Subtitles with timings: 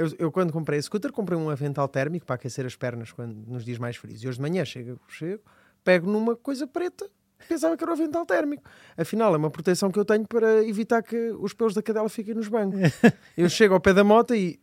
[0.00, 3.34] Eu, eu, quando comprei a scooter, comprei um avental térmico para aquecer as pernas quando,
[3.46, 4.22] nos dias mais frios.
[4.22, 5.42] E hoje de manhã chego, chego,
[5.84, 7.06] pego numa coisa preta,
[7.46, 8.62] pensava que era o avental térmico.
[8.96, 12.32] Afinal, é uma proteção que eu tenho para evitar que os pelos da cadela fiquem
[12.32, 12.80] nos bancos.
[13.36, 14.58] eu chego ao pé da moto e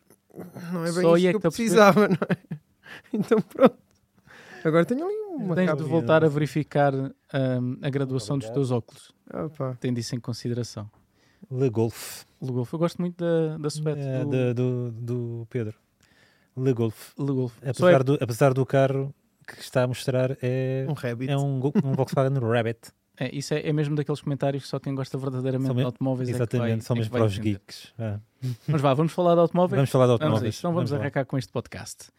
[0.73, 2.57] não é bem Só isso é que, eu precisava, não é?
[3.13, 3.77] Então pronto.
[4.63, 7.11] Agora tenho ali uma Tens de voltar a verificar um,
[7.79, 9.13] a graduação dos teus óculos.
[9.31, 9.77] Opa.
[9.79, 10.89] Tendo isso em consideração.
[11.51, 12.25] Le Golf.
[12.41, 12.73] Le Golf.
[12.73, 14.01] Eu gosto muito da, da suéte.
[14.01, 14.53] É, do...
[14.53, 15.75] do, do Pedro.
[16.57, 17.13] Le Golf.
[17.17, 17.53] Le Golf.
[17.61, 18.03] Apesar, é...
[18.03, 19.13] do, apesar do carro
[19.47, 21.31] que está a mostrar é um, Rabbit.
[21.31, 22.91] é um, um Volkswagen Rabbit.
[23.19, 26.55] É, isso é, é, mesmo daqueles comentários que só quem gosta verdadeiramente de automóveis Exatamente,
[26.55, 27.93] é que vai, são mesmo para os geeks.
[27.97, 28.19] É.
[28.67, 29.77] Mas vá, vamos falar de automóveis?
[29.77, 30.41] Vamos falar de automóveis.
[30.41, 32.09] Vamos então vamos, vamos arrancar com este podcast.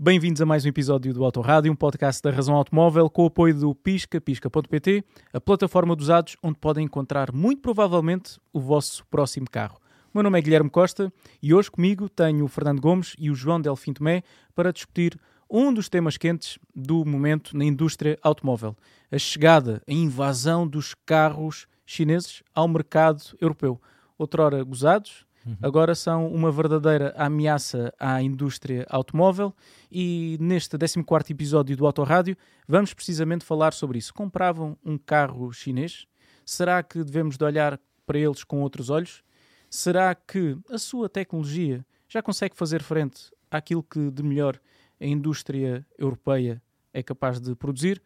[0.00, 3.52] Bem-vindos a mais um episódio do Autorádio, um podcast da Razão Automóvel com o apoio
[3.52, 9.50] do Pisca, pisca.pt, a plataforma dos usados onde podem encontrar muito provavelmente o vosso próximo
[9.50, 9.76] carro.
[10.14, 11.12] O meu nome é Guilherme Costa
[11.42, 14.22] e hoje comigo tenho o Fernando Gomes e o João Delfim Tomé
[14.54, 15.18] para discutir
[15.50, 18.76] um dos temas quentes do momento na indústria automóvel:
[19.10, 23.80] a chegada, a invasão dos carros chineses ao mercado europeu.
[24.16, 25.56] Outrora gozados, Uhum.
[25.62, 29.54] Agora são uma verdadeira ameaça à indústria automóvel
[29.90, 34.12] e neste 14 episódio do Autorádio vamos precisamente falar sobre isso.
[34.12, 36.06] Compravam um carro chinês?
[36.44, 39.22] Será que devemos de olhar para eles com outros olhos?
[39.70, 44.60] Será que a sua tecnologia já consegue fazer frente àquilo que de melhor
[45.00, 46.62] a indústria europeia
[46.92, 48.02] é capaz de produzir?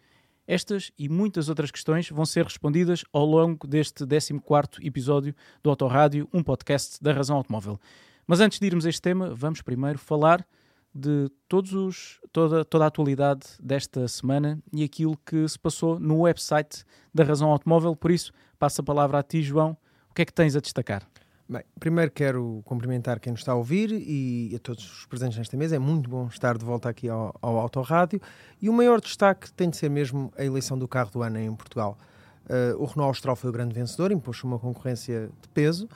[0.53, 6.28] Estas e muitas outras questões vão ser respondidas ao longo deste 14 episódio do Autorádio,
[6.31, 7.81] um podcast da Razão Automóvel.
[8.27, 10.47] Mas antes de irmos a este tema, vamos primeiro falar
[10.94, 16.20] de todos os, toda, toda a atualidade desta semana e aquilo que se passou no
[16.20, 17.97] website da Razão Automóvel.
[17.97, 19.75] Por isso, passo a palavra a ti, João.
[20.11, 21.09] O que é que tens a destacar?
[21.48, 25.57] Bem, primeiro quero cumprimentar quem nos está a ouvir e a todos os presentes nesta
[25.57, 25.77] mesa.
[25.77, 28.21] É muito bom estar de volta aqui ao, ao Autorádio.
[28.61, 31.55] E o maior destaque tem de ser mesmo a eleição do carro do ano em
[31.55, 31.99] Portugal.
[32.47, 35.89] Uh, o Renault Austral foi o grande vencedor, impôs uma concorrência de peso.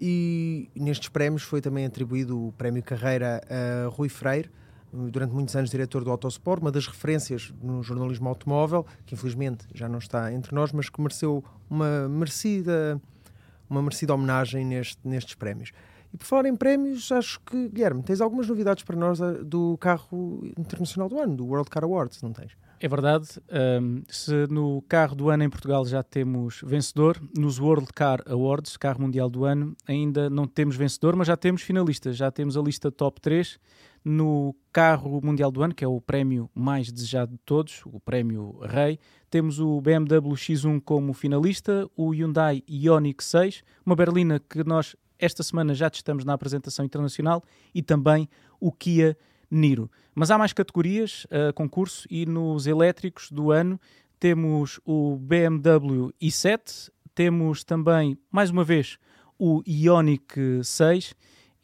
[0.00, 4.50] E nestes prémios foi também atribuído o Prémio Carreira a Rui Freire,
[4.92, 9.88] durante muitos anos diretor do Autosport, uma das referências no jornalismo automóvel, que infelizmente já
[9.88, 13.00] não está entre nós, mas que mereceu uma merecida
[13.68, 15.72] uma merecida homenagem neste, nestes prémios.
[16.12, 19.76] E por falar em prémios, acho que, Guilherme, tens algumas novidades para nós eh, do
[19.78, 22.52] carro internacional do ano, do World Car Awards, não tens?
[22.80, 23.28] É verdade.
[23.80, 28.76] Um, se no carro do ano em Portugal já temos vencedor, nos World Car Awards,
[28.76, 32.16] carro mundial do ano, ainda não temos vencedor, mas já temos finalistas.
[32.16, 33.58] Já temos a lista top 3
[34.04, 38.58] no carro mundial do ano, que é o prémio mais desejado de todos, o prémio
[38.62, 38.98] Rei.
[39.30, 45.42] Temos o BMW X1 como finalista, o Hyundai Ioniq 6, uma berlina que nós esta
[45.42, 47.42] semana já testamos na apresentação internacional
[47.74, 48.28] e também
[48.60, 49.16] o Kia
[49.50, 49.90] Niro.
[50.14, 53.80] Mas há mais categorias uh, concurso e nos elétricos do ano
[54.20, 58.98] temos o BMW i7, temos também, mais uma vez,
[59.38, 61.14] o Ioniq 6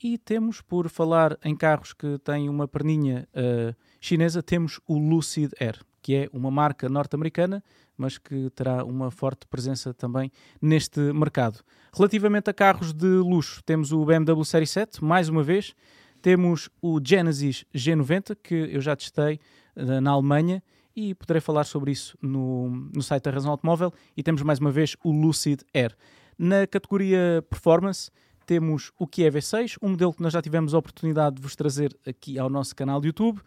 [0.04, 5.52] e temos, por falar em carros que têm uma perninha uh, chinesa, temos o Lucid
[5.58, 7.64] Air, que é uma marca norte-americana,
[7.96, 11.60] mas que terá uma forte presença também neste mercado.
[11.94, 15.74] Relativamente a carros de luxo, temos o BMW Série 7, mais uma vez,
[16.20, 19.40] temos o Genesis G90, que eu já testei
[19.74, 20.62] uh, na Alemanha
[20.94, 23.90] e poderei falar sobre isso no, no site da Razão Automóvel.
[24.14, 25.96] E temos mais uma vez o Lucid Air.
[26.38, 28.10] Na categoria Performance,
[28.44, 31.96] temos o Kia V6, um modelo que nós já tivemos a oportunidade de vos trazer
[32.06, 33.40] aqui ao nosso canal de YouTube.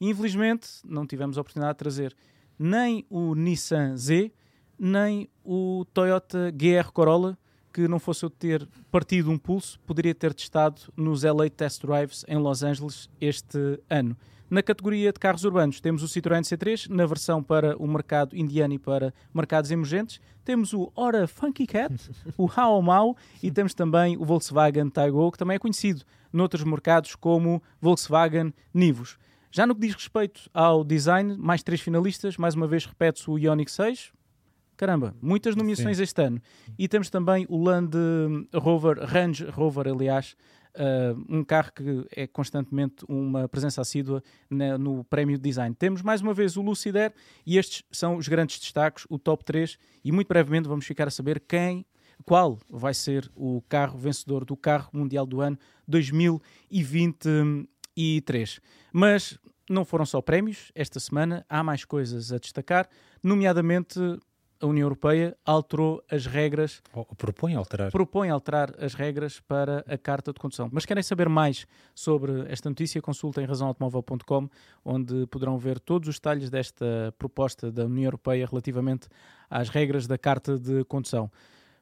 [0.00, 2.16] Infelizmente, não tivemos a oportunidade de trazer
[2.58, 4.32] nem o Nissan Z,
[4.78, 7.38] nem o Toyota GR Corolla,
[7.72, 12.24] que não fosse eu ter partido um pulso, poderia ter testado nos LA Test Drives
[12.28, 14.16] em Los Angeles este ano.
[14.52, 18.74] Na categoria de carros urbanos, temos o Citroën C3, na versão para o mercado indiano
[18.74, 20.20] e para mercados emergentes.
[20.44, 21.94] Temos o Ora Funky Cat,
[22.36, 27.16] o Hao Mao e temos também o Volkswagen Taigo, que também é conhecido noutros mercados
[27.16, 29.16] como Volkswagen Nivus.
[29.50, 33.38] Já no que diz respeito ao design, mais três finalistas, mais uma vez repete-se o
[33.38, 34.12] Ioniq 6,
[34.76, 36.02] Caramba, muitas nomeações Sim.
[36.02, 36.42] este ano.
[36.76, 37.96] E temos também o Land
[38.52, 40.34] Rover, Range Rover, aliás,
[40.76, 45.74] uh, um carro que é constantemente uma presença assídua na, no prémio de design.
[45.74, 47.12] Temos mais uma vez o Lucider
[47.46, 51.10] e estes são os grandes destaques, o top 3, e muito brevemente vamos ficar a
[51.10, 51.86] saber quem,
[52.24, 55.58] qual vai ser o carro vencedor do carro mundial do ano
[55.88, 58.60] 2023.
[58.92, 59.36] Mas
[59.68, 62.88] não foram só prémios esta semana, há mais coisas a destacar,
[63.22, 64.00] nomeadamente
[64.62, 67.90] a União Europeia alterou as regras, Ou propõe alterar.
[67.90, 70.70] propõe alterar as regras para a carta de condução.
[70.72, 73.02] Mas querem saber mais sobre esta notícia?
[73.02, 74.48] Consultem razãoautomóvel.com,
[74.84, 79.08] onde poderão ver todos os detalhes desta proposta da União Europeia relativamente
[79.50, 81.30] às regras da carta de condução.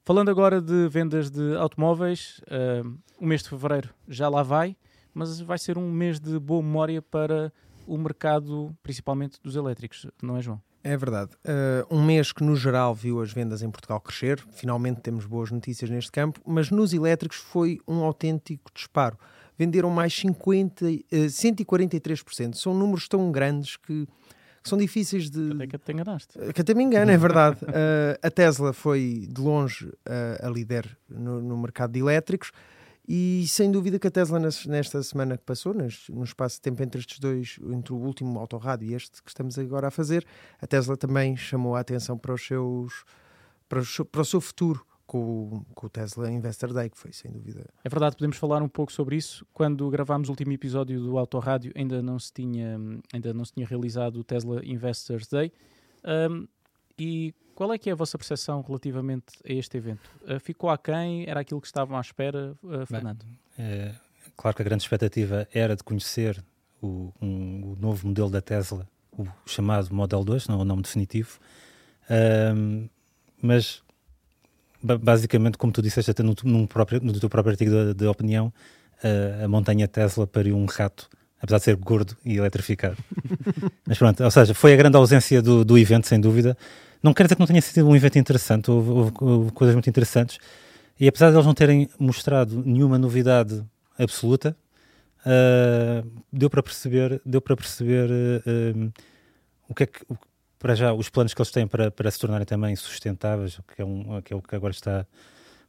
[0.02, 2.82] Falando agora de vendas de automóveis, eh,
[3.18, 4.74] o mês de fevereiro já lá vai,
[5.12, 7.52] mas vai ser um mês de boa memória para
[7.86, 10.60] o mercado, principalmente dos elétricos, não é, João?
[10.82, 11.32] É verdade.
[11.44, 14.42] Uh, um mês que, no geral, viu as vendas em Portugal crescer.
[14.50, 19.18] Finalmente temos boas notícias neste campo, mas nos elétricos foi um autêntico disparo.
[19.58, 22.54] Venderam mais 50, uh, 143%.
[22.54, 24.06] São números tão grandes que,
[24.62, 25.52] que são difíceis de.
[25.52, 26.38] Até que te enganaste.
[26.54, 27.58] Que até me engano, é verdade.
[27.62, 32.52] Uh, a Tesla foi, de longe, uh, a líder no, no mercado de elétricos.
[33.12, 37.00] E sem dúvida que a Tesla, nesta semana que passou, no espaço de tempo entre
[37.00, 40.24] estes dois, entre o último autorrádio e este que estamos agora a fazer,
[40.60, 43.04] a Tesla também chamou a atenção para os seus
[43.68, 47.32] para o, para o seu futuro com, com, o Tesla Investor Day, que foi sem
[47.32, 47.68] dúvida.
[47.82, 49.44] É verdade, podemos falar um pouco sobre isso.
[49.52, 52.78] Quando gravámos o último episódio do Autorádio, ainda não se tinha,
[53.12, 55.52] ainda não se tinha realizado o Tesla Investors Day.
[56.04, 56.46] Um,
[56.96, 60.10] e qual é que é a vossa percepção relativamente a este evento?
[60.22, 61.28] Uh, ficou aquém?
[61.28, 63.22] Era aquilo que estavam à espera, uh, Fernando?
[63.22, 63.94] Bem, é,
[64.34, 66.42] claro que a grande expectativa era de conhecer
[66.80, 70.80] o, um, o novo modelo da Tesla, o chamado Model 2, não é o nome
[70.80, 71.38] definitivo,
[72.56, 72.88] um,
[73.42, 73.82] mas
[74.82, 76.34] basicamente, como tu disseste até no,
[76.66, 78.50] próprio, no teu próprio artigo de, de opinião,
[79.04, 81.10] uh, a montanha Tesla pariu um rato
[81.42, 82.96] apesar de ser gordo e eletrificado.
[83.86, 86.56] Mas pronto, ou seja, foi a grande ausência do, do evento, sem dúvida.
[87.02, 89.88] Não quero dizer que não tenha sido um evento interessante, houve, houve, houve, coisas muito
[89.88, 90.38] interessantes.
[90.98, 93.64] E apesar de eles não terem mostrado nenhuma novidade
[93.98, 94.54] absoluta,
[95.24, 98.92] uh, deu para perceber, deu para perceber uh,
[99.66, 100.16] o que é que, o,
[100.58, 103.84] para já, os planos que eles têm para, para se tornarem também sustentáveis, que é,
[103.84, 105.06] um, que é o que agora está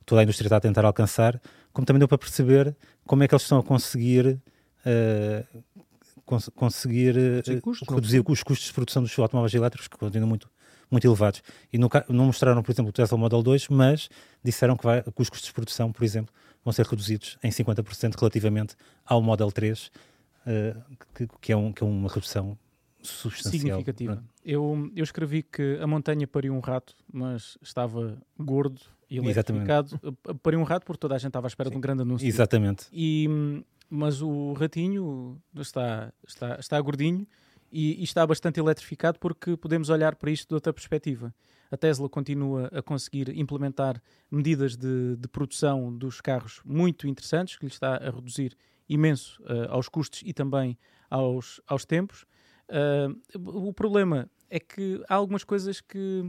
[0.05, 1.39] toda a indústria está a tentar alcançar,
[1.71, 2.75] como também deu para perceber
[3.05, 4.37] como é que eles estão a conseguir
[4.85, 5.61] uh,
[6.25, 7.15] cons conseguir
[7.61, 10.49] custos, reduzir os custos de produção dos automóveis elétricos, que continuam muito,
[10.91, 11.41] muito elevados.
[11.71, 14.09] E no, não mostraram, por exemplo, o Tesla Model 2, mas
[14.43, 16.33] disseram que, vai, que os custos de produção, por exemplo,
[16.63, 21.81] vão ser reduzidos em 50% relativamente ao Model 3, uh, que, que, é um, que
[21.81, 22.57] é uma redução
[23.01, 23.61] substancial.
[23.61, 24.23] Significativa.
[24.43, 29.99] Eu, eu escrevi que a montanha pariu um rato, mas estava gordo e eletrificado.
[30.01, 30.39] Exatamente.
[30.41, 31.73] Pariu um rato porque toda a gente estava à espera Sim.
[31.73, 32.27] de um grande anúncio.
[32.27, 32.87] Exatamente.
[32.91, 33.27] E,
[33.89, 37.27] mas o ratinho está, está, está gordinho
[37.71, 41.33] e, e, está bastante eletrificado porque podemos olhar para isto de outra perspectiva.
[41.71, 47.65] A Tesla continua a conseguir implementar medidas de, de produção dos carros muito interessantes, que
[47.65, 48.57] lhe está a reduzir
[48.89, 50.77] imenso uh, aos custos e também
[51.09, 52.25] aos, aos tempos.
[52.69, 56.23] Uh, o problema é que há algumas coisas que,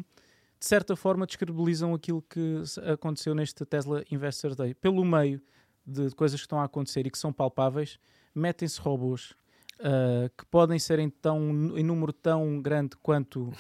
[0.61, 2.63] de certa forma, descredibilizam aquilo que
[2.93, 4.75] aconteceu neste Tesla Investor Day.
[4.75, 5.43] Pelo meio,
[5.85, 7.99] de coisas que estão a acontecer e que são palpáveis,
[8.33, 9.35] metem-se robôs
[9.81, 13.53] uh, que podem ser em, tão, em número tão grande quanto uh,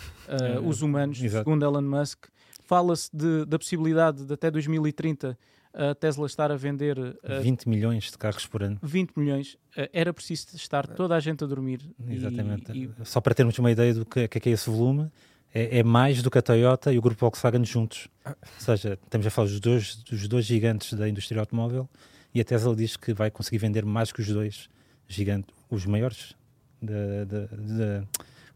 [0.66, 1.44] os humanos, Exato.
[1.44, 2.26] segundo Elon Musk.
[2.64, 3.10] Fala-se
[3.46, 5.36] da possibilidade de até 2030
[5.74, 8.78] a Tesla estar a vender uh, 20 milhões de carros por ano.
[8.82, 9.56] 20 milhões.
[9.92, 11.80] Era preciso estar toda a gente a dormir.
[12.08, 12.72] Exatamente.
[12.72, 13.04] E, e...
[13.04, 15.10] Só para termos uma ideia do que, que é esse volume,
[15.52, 18.08] é, é, mais do que a Toyota e o grupo Volkswagen juntos.
[18.24, 21.88] Ou seja, estamos a falar dos dois, dos dois gigantes da indústria automóvel
[22.34, 24.68] e a Tesla diz que vai conseguir vender mais que os dois
[25.06, 26.34] gigantes, os maiores
[26.80, 28.06] da, da, da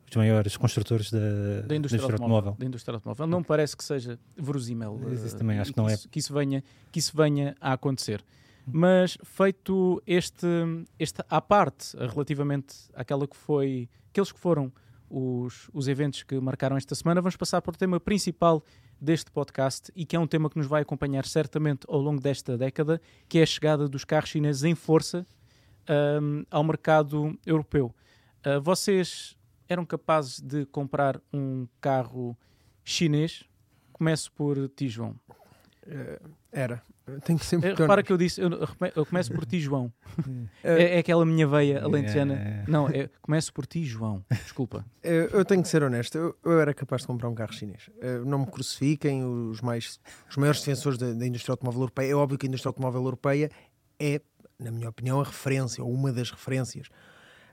[0.08, 1.18] os maiores construtores da,
[1.66, 2.56] da indústria, da automóvel.
[2.58, 3.26] Da indústria automóvel.
[3.26, 5.00] Não parece que seja verosímil.
[5.12, 5.94] Isso também acho que não é.
[5.94, 8.24] Isso, que, isso venha, que isso venha a acontecer.
[8.64, 10.46] Mas feito este,
[10.98, 14.72] este à parte, relativamente àquela que foi, aqueles que foram
[15.08, 18.64] os, os eventos que marcaram esta semana, vamos passar para o tema principal
[19.00, 22.56] deste podcast e que é um tema que nos vai acompanhar certamente ao longo desta
[22.56, 25.26] década, que é a chegada dos carros chineses em força
[25.88, 27.94] um, ao mercado europeu.
[28.44, 29.36] Uh, vocês
[29.68, 32.36] eram capazes de comprar um carro
[32.84, 33.44] chinês?
[33.92, 35.16] Começo por ti, João.
[35.86, 36.82] Uh, era.
[37.24, 37.70] Tenho que sempre.
[37.70, 38.50] Uh, repara que eu disse, eu,
[38.94, 39.92] eu começo por ti, João.
[40.62, 42.34] é, é, aquela minha veia alentejana.
[42.34, 42.64] É.
[42.66, 44.24] Não, é, começo por ti, João.
[44.30, 44.84] Desculpa.
[45.02, 46.18] Eu, eu tenho que ser honesto.
[46.18, 47.88] Eu, eu, era capaz de comprar um carro chinês.
[48.24, 49.24] não me crucifiquem.
[49.24, 52.10] Os, mais, os maiores defensores da, da indústria automóvel europeia.
[52.10, 53.50] É óbvio que a indústria automóvel europeia
[53.98, 54.20] é,
[54.58, 56.88] na minha opinião, a referência, ou uma das referências.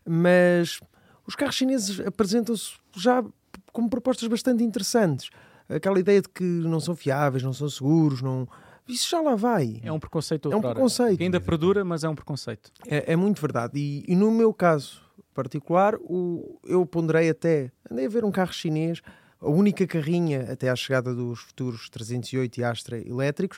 [0.06, 0.80] Mas
[1.26, 3.24] os carros chineses apresentam-se já
[3.72, 5.30] como propostas bastante interessantes
[5.70, 8.48] aquela ideia de que não são fiáveis, não são seguros, não.
[8.88, 9.80] Isso já lá vai.
[9.84, 10.52] É um preconceito.
[10.52, 11.18] É um preconceito.
[11.18, 12.72] Que ainda perdura, mas é um preconceito.
[12.86, 13.80] É, é muito verdade.
[13.80, 15.02] E, e, no meu caso
[15.34, 17.72] particular, o, eu ponderei até.
[17.90, 19.02] Andei a ver um carro chinês.
[19.40, 23.58] a única carrinha até à chegada dos futuros 308 e Astra elétricos,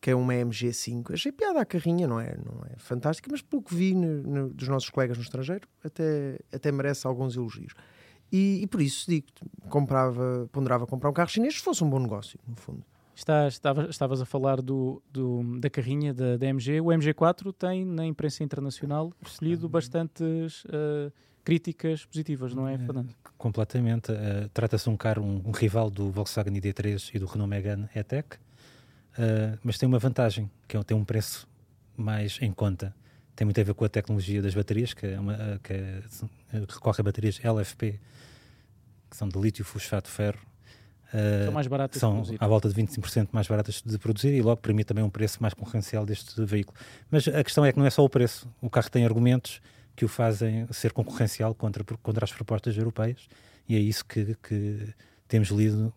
[0.00, 1.12] que é uma MG5.
[1.12, 4.50] Achei piada a carrinha, não é, não é fantástica, mas pelo que vi no, no,
[4.50, 7.74] dos nossos colegas no estrangeiro, até, até merece alguns elogios.
[8.32, 9.26] E, e por isso digo
[9.68, 12.84] comprava, ponderava comprar um carro chinês se fosse um bom negócio, no fundo.
[13.14, 16.80] Estás, estavas, estavas a falar do, do, da carrinha da, da, MG.
[16.80, 21.12] O MG4 tem na imprensa internacional recebido bastantes uh,
[21.44, 23.14] críticas positivas, não é, Fernando?
[23.36, 24.10] completamente.
[24.12, 27.88] Uh, Trata-se de um carro, um, um, rival do Volkswagen ID3 e do Renault Megane
[27.94, 28.38] E-Tech,
[29.18, 31.48] uh, mas tem uma vantagem, que é, tem um preço
[31.96, 32.94] mais em conta.
[33.34, 36.02] Tem muito a ver com a tecnologia das baterias, que, é uma, que é,
[36.52, 37.98] recorre a baterias LFP,
[39.10, 40.38] que são de lítio fosfato ferro.
[41.08, 44.60] Uh, são mais baratas são à volta de 25% mais baratas de produzir e logo
[44.60, 46.78] permite também um preço mais concorrencial deste veículo.
[47.10, 48.48] Mas a questão é que não é só o preço.
[48.60, 49.60] O carro tem argumentos
[49.96, 53.28] que o fazem ser concorrencial contra, contra as propostas europeias
[53.68, 54.94] e é isso que, que
[55.26, 55.92] temos lido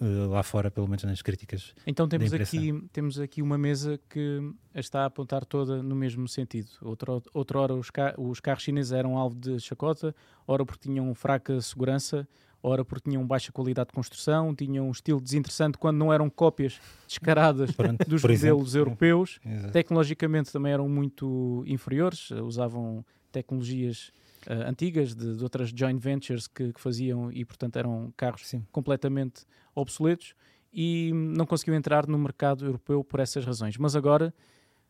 [0.00, 1.74] lá fora, pelo menos nas críticas.
[1.86, 4.40] Então temos aqui, temos aqui uma mesa que
[4.74, 6.68] está a apontar toda no mesmo sentido.
[6.80, 10.14] Outra, outra hora os, ca os carros chineses eram alvo de chacota,
[10.46, 12.26] ora porque tinham fraca segurança,
[12.62, 16.80] ora porque tinham baixa qualidade de construção, tinham um estilo desinteressante quando não eram cópias
[17.06, 18.88] descaradas Pronto, dos modelos exemplo.
[18.88, 19.38] europeus.
[19.44, 19.72] Exato.
[19.72, 24.10] Tecnologicamente também eram muito inferiores, usavam tecnologias
[24.48, 28.64] uh, antigas de, de, outras joint ventures que, que, faziam e, portanto, eram carros Sim.
[28.70, 29.44] completamente
[29.74, 30.34] obsoletos
[30.72, 33.76] e não conseguiu entrar no mercado europeu por essas razões.
[33.76, 34.32] Mas agora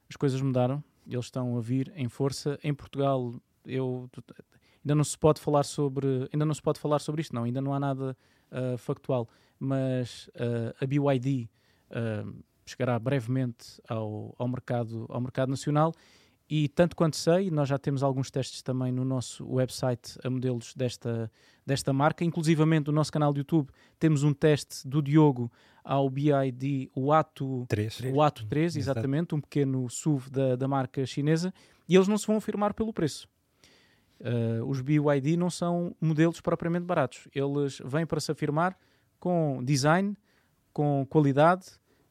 [0.08, 2.58] as coisas mudaram, eles estão a vir em força.
[2.62, 4.08] Em Portugal, eu
[4.84, 7.60] ainda não se pode falar sobre ainda não se pode falar sobre isto, não, ainda
[7.60, 8.16] não há nada
[8.50, 9.28] uh, factual,
[9.58, 11.48] mas uh, a BYD
[12.64, 15.92] chegará brevemente ao, ao mercado ao mercado nacional
[16.50, 20.74] e tanto quanto sei, nós já temos alguns testes também no nosso website a modelos
[20.74, 21.30] desta,
[21.64, 22.24] desta marca.
[22.24, 25.50] Inclusivamente no nosso canal de YouTube temos um teste do Diogo
[25.84, 31.06] ao BID, o Ato 3, o Ato 3 exatamente, um pequeno SUV da, da marca
[31.06, 31.54] chinesa,
[31.88, 33.28] e eles não se vão afirmar pelo preço.
[34.20, 37.28] Uh, os BYD não são modelos propriamente baratos.
[37.32, 38.76] Eles vêm para se afirmar
[39.20, 40.16] com design,
[40.72, 41.66] com qualidade,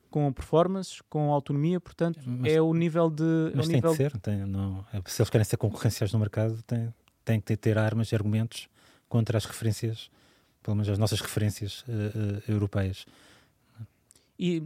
[0.09, 3.51] com performance, com autonomia, portanto, mas, é o nível de.
[3.55, 6.61] Mas é tem nível de ser, tem, não, se eles querem ser concorrenciais no mercado,
[6.63, 8.67] tem, tem que ter armas e argumentos
[9.07, 10.09] contra as referências,
[10.61, 13.05] pelo menos as nossas referências uh, uh, europeias.
[14.37, 14.63] E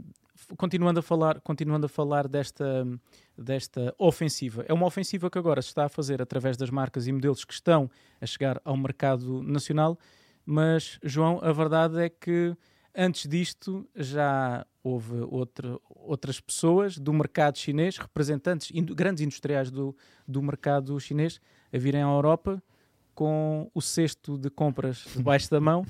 [0.58, 2.86] continuando a falar, continuando a falar desta,
[3.38, 7.12] desta ofensiva, é uma ofensiva que agora se está a fazer através das marcas e
[7.12, 7.90] modelos que estão
[8.22, 9.98] a chegar ao mercado nacional,
[10.46, 12.56] mas, João, a verdade é que
[12.96, 19.96] Antes disto, já houve outra, outras pessoas do mercado chinês, representantes, grandes industriais do,
[20.28, 22.62] do mercado chinês, a virem à Europa
[23.16, 25.86] com o cesto de compras debaixo da mão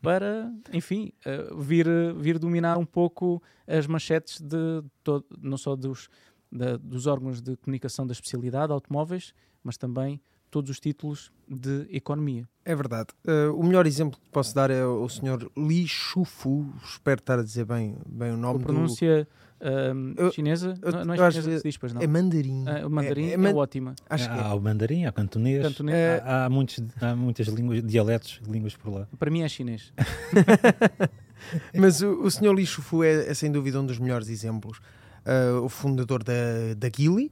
[0.00, 1.86] para, enfim, uh, vir,
[2.16, 6.08] vir dominar um pouco as manchetes de todo, não só dos,
[6.50, 12.48] da, dos órgãos de comunicação da especialidade automóveis, mas também todos os títulos de economia.
[12.64, 13.08] É verdade.
[13.26, 15.50] Uh, o melhor exemplo que posso dar é o Sr.
[15.56, 18.60] Li Shufu, espero estar a dizer bem, bem o nome.
[18.62, 19.26] A pronúncia
[19.60, 20.26] do...
[20.26, 20.74] uh, chinesa?
[20.82, 22.02] Eu, não, não é chinesa que se diz, pois não?
[22.02, 22.64] É mandarim.
[22.64, 23.94] Uh, o mandarim é, é, é ótima.
[24.10, 25.96] Acho há, há o mandarim, há cantonês, cantonês.
[25.96, 26.22] É...
[26.24, 29.08] Há, há, muitos, há muitas línguas, dialetos, línguas por lá.
[29.18, 29.92] Para mim é chinês.
[31.74, 32.52] Mas o, o Sr.
[32.54, 34.78] Li Shufu é, é, sem dúvida um dos melhores exemplos.
[35.24, 36.32] Uh, o fundador da,
[36.76, 37.30] da Geely,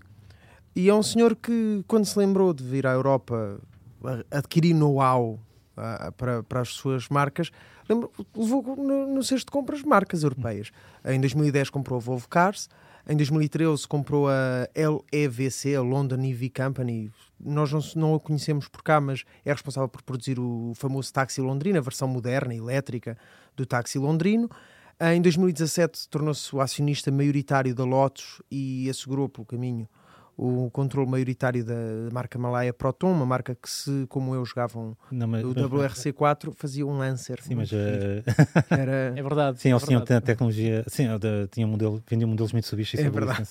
[0.76, 3.58] e é um senhor que, quando se lembrou de vir à Europa
[4.30, 5.40] adquirir know-how
[6.18, 7.50] para, para as suas marcas,
[7.88, 10.70] levou no, no cesto de compras marcas europeias.
[11.02, 12.68] Em 2010 comprou a Volvo Cars,
[13.08, 17.10] em 2013 comprou a LEVC, a London EV Company.
[17.40, 21.40] Nós não, não a conhecemos por cá, mas é responsável por produzir o famoso táxi
[21.40, 23.16] londrino, a versão moderna, elétrica
[23.56, 24.50] do táxi londrino.
[25.00, 29.88] Em 2017 tornou-se o acionista maioritário da Lotus e assegurou pelo caminho
[30.36, 31.74] o controle maioritário da
[32.12, 36.86] marca Malaya Proton, uma marca que se, como eu, jogavam Não, mas, o WRC4, fazia
[36.86, 37.40] um Lancer.
[37.42, 37.72] Sim, mas...
[37.72, 38.22] Uh...
[38.68, 39.14] Era...
[39.16, 39.60] É verdade.
[39.60, 40.84] Sim, é eles tinham tecnologia...
[40.88, 41.06] Sim,
[41.50, 43.00] tinha modelo, vendiam modelos Mitsubishi.
[43.00, 43.48] É verdade.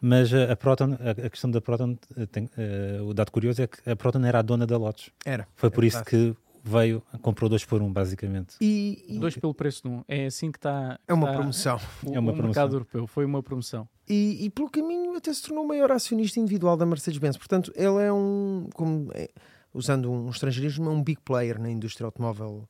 [0.00, 3.88] Mas a, Proton, a, questão da Proton, eh, tem, uh, o dado curioso é que
[3.88, 5.10] a Proton era a dona da Lotus.
[5.24, 5.46] Era.
[5.54, 8.56] Foi por isso que veio, comprou dois por um, basicamente.
[8.60, 9.18] E, e...
[9.18, 10.04] Dois pelo preço de um.
[10.06, 10.98] É assim que está.
[11.06, 11.80] É uma promoção.
[12.04, 12.44] O, é uma o promoção.
[12.44, 13.06] mercado europeu.
[13.06, 13.88] Foi uma promoção.
[14.08, 17.36] E, e, pelo caminho até se tornou o maior acionista individual da Mercedes-Benz.
[17.36, 19.28] Portanto, ele é um, como, é,
[19.72, 22.68] usando um estrangeirismo, é um big player na indústria automóvel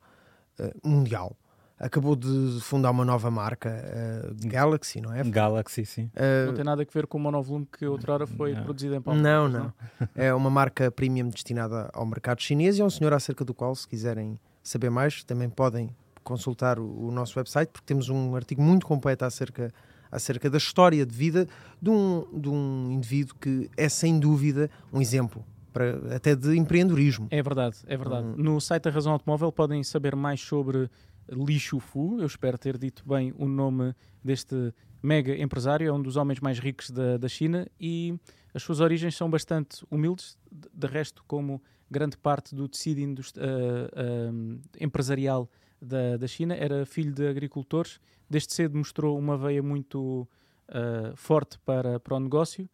[0.59, 1.37] uh, mundial
[1.83, 5.25] acabou de fundar uma nova marca, uh, Galaxy, não é?
[5.25, 6.05] Galaxy, sim.
[6.15, 8.63] Uh, não tem nada a ver com o monovolume que outrora foi não.
[8.63, 9.21] produzido em Paulo.
[9.21, 9.73] Não, não.
[10.15, 13.75] é uma marca premium destinada ao mercado chinês e é um senhor acerca do qual,
[13.75, 15.91] se quiserem saber mais, também podem
[16.23, 19.73] consultar o, o nosso website, porque temos um artigo muito completo acerca
[20.13, 21.49] acerca da história de vida
[21.81, 27.29] de um, de um indivíduo que é sem dúvida um exemplo para, até de empreendedorismo.
[27.31, 28.27] É verdade, é verdade.
[28.27, 28.35] Hum.
[28.37, 30.91] No site da Razão Automóvel podem saber mais sobre
[31.29, 36.17] Li Shufu, eu espero ter dito bem o nome deste mega empresário, é um dos
[36.17, 38.15] homens mais ricos da, da China e
[38.55, 44.61] as suas origens são bastante humildes, de resto, como grande parte do tecido uh, uh,
[44.81, 45.49] empresarial
[45.81, 50.29] da, da China, era filho de agricultores, desde cedo mostrou uma veia muito
[50.69, 52.69] uh, forte para, para o negócio,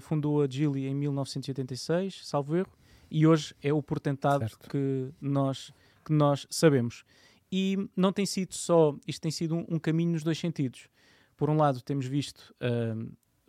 [0.00, 2.72] fundou a Geely em 1986, salvo erro,
[3.08, 5.72] e hoje é o portentado que nós,
[6.04, 7.04] que nós sabemos.
[7.50, 10.88] E não tem sido só, isto tem sido um, um caminho nos dois sentidos.
[11.36, 12.54] Por um lado, temos visto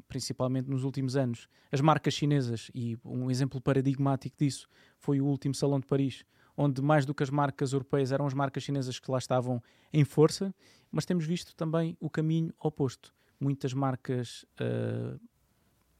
[0.09, 5.53] principalmente nos últimos anos, as marcas chinesas, e um exemplo paradigmático disso foi o último
[5.53, 6.25] Salão de Paris,
[6.57, 9.61] onde mais do que as marcas europeias eram as marcas chinesas que lá estavam
[9.93, 10.53] em força,
[10.91, 13.13] mas temos visto também o caminho oposto.
[13.39, 15.19] Muitas marcas uh,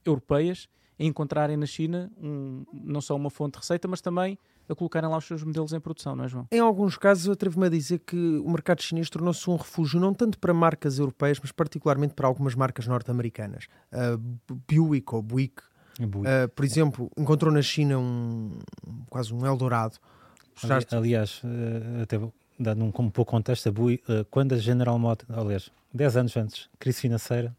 [0.04, 0.68] europeias
[1.00, 4.38] a encontrarem na China um, não só uma fonte de receita, mas também
[4.68, 6.46] a colocarem lá os seus modelos em produção, não é, João?
[6.52, 10.12] Em alguns casos, eu atrevo-me a dizer que o mercado chinês tornou-se um refúgio não
[10.12, 13.66] tanto para marcas europeias, mas particularmente para algumas marcas norte-americanas.
[13.90, 15.62] Uh, Buick ou Buick,
[16.00, 18.58] uh, por exemplo, encontrou na China um
[19.08, 19.96] quase um Eldorado.
[20.62, 22.20] Ali, aliás, uh, até
[22.58, 26.68] dando um, um pouco contexto, a Buick, quando a General Motors, aliás, 10 anos antes,
[26.78, 27.56] crise financeira,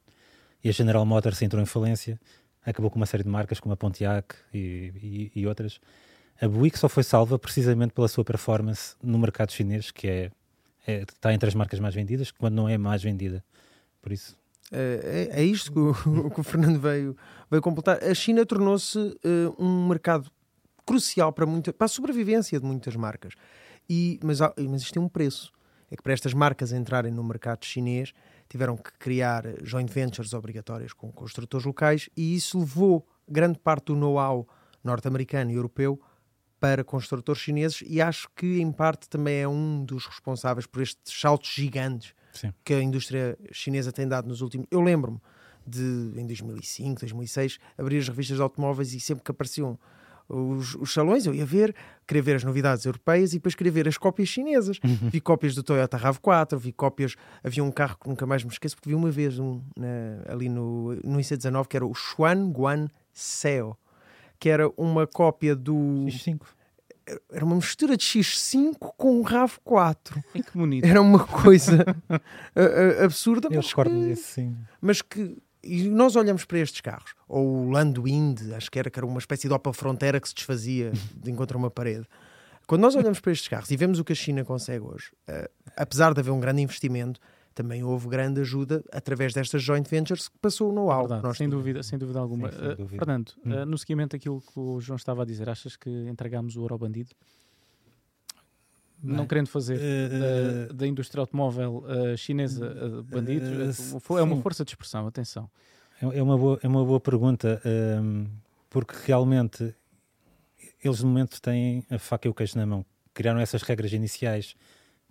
[0.64, 2.20] e a General Motors entrou em falência,
[2.66, 5.80] acabou com uma série de marcas como a Pontiac e, e, e outras
[6.42, 10.32] a Buick só foi salva precisamente pela sua performance no mercado chinês, que é,
[10.88, 13.44] é está entre as marcas mais vendidas, quando não é mais vendida.
[14.02, 14.36] Por isso.
[14.72, 15.94] É, é, é isto que o,
[16.34, 17.16] que o, Fernando veio,
[17.50, 18.04] veio completar.
[18.04, 20.32] A China tornou-se uh, um mercado
[20.84, 23.36] crucial para, muita, para a sobrevivência de muitas marcas.
[23.88, 25.52] E, mas, mas isto tem um preço.
[25.92, 28.14] É que para estas marcas entrarem no mercado chinês
[28.52, 33.96] tiveram que criar joint ventures obrigatórias com construtores locais e isso levou grande parte do
[33.96, 34.46] know-how
[34.84, 35.98] norte-americano e europeu
[36.60, 41.18] para construtores chineses e acho que em parte também é um dos responsáveis por estes
[41.18, 42.54] saltos gigantes Sim.
[42.66, 44.68] que a indústria chinesa tem dado nos últimos.
[44.70, 45.22] Eu lembro-me
[45.66, 49.80] de em 2005, 2006 abrir as revistas de automóveis e sempre que apareciam
[50.30, 51.76] os, os, salões, eu ia ver,
[52.08, 54.80] queria ver as novidades europeias e depois queria ver as cópias chinesas.
[54.84, 55.10] Uhum.
[55.10, 57.16] Vi cópias do Toyota RAV4, vi cópias.
[57.44, 60.50] Havia um carro que nunca mais me esqueço, porque vi uma vez um, na, ali
[60.50, 63.78] no, no IC19 que era o Xuan Guan Seo
[64.42, 66.08] que era uma cópia do.
[66.08, 66.42] X5.
[67.32, 70.24] Era uma mistura de X5 com um RAV4.
[70.34, 70.86] É que bonito.
[70.86, 71.86] Era uma coisa
[73.04, 73.50] absurda.
[73.52, 74.58] Eu recordo disso, sim.
[74.82, 75.38] Mas que.
[75.64, 79.20] E nós olhamos para estes carros, ou o Landwind, acho que era, que era uma
[79.20, 82.08] espécie de Opel Frontera que se desfazia de encontrar uma parede.
[82.68, 85.50] Quando nós olhamos para estes carros e vemos o que a China consegue hoje, uh,
[85.76, 87.20] apesar de haver um grande investimento,
[87.54, 91.06] também houve grande ajuda através destas joint ventures que passou o know-how.
[91.30, 92.52] É sem dúvida, sem dúvida alguma.
[92.52, 92.96] Sim, sem eh, dúvida.
[92.96, 93.52] Uh, Fernando, hum.
[93.52, 96.76] uh, no seguimento daquilo que o João estava a dizer, achas que entregámos o ouro
[96.76, 97.12] ao bandido?
[99.04, 101.84] Bem, não querendo fazer uh, da, da, indústria automóvel
[102.18, 105.50] chinesa bandidos, é uma força de expressão, atenção.
[106.02, 108.28] É, é uma boa, é uma boa pergunta, um, ehm,
[108.70, 109.74] porque realmente
[110.84, 112.86] eles no momento têm a faca e o queijo na mão.
[113.14, 114.56] Criaram essas regras iniciais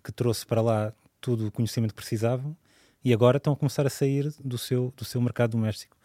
[0.03, 2.55] que trouxe para lá tudo o conhecimento que precisavam
[3.03, 5.95] e agora estão a começar a sair do seu, do seu mercado doméstico.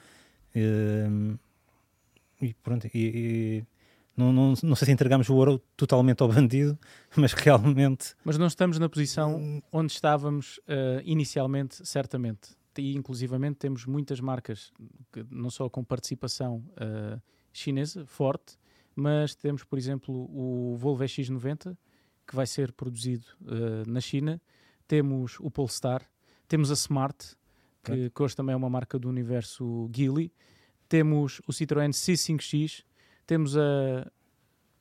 [0.54, 1.36] Ehm,
[2.40, 3.64] e pronto, e, e
[4.16, 6.78] não, não, não, sei se entregamos o ouro totalmente ao bandido,
[7.16, 8.14] mas realmente.
[8.24, 12.56] Mas não estamos na posição onde estávamos uh, inicialmente, certamente.
[12.78, 14.72] E inclusivamente temos muitas marcas,
[15.12, 17.20] que, não só com participação uh,
[17.52, 18.56] chinesa forte,
[18.94, 21.76] mas temos, por exemplo, o Volvo X90,
[22.26, 24.40] que vai ser produzido uh, na China
[24.86, 26.02] temos o Polestar,
[26.48, 27.36] temos a Smart,
[27.82, 30.32] que, que, hoje também é uma marca do universo Geely,
[30.88, 32.84] temos o Citroën C5X,
[33.26, 34.10] temos a,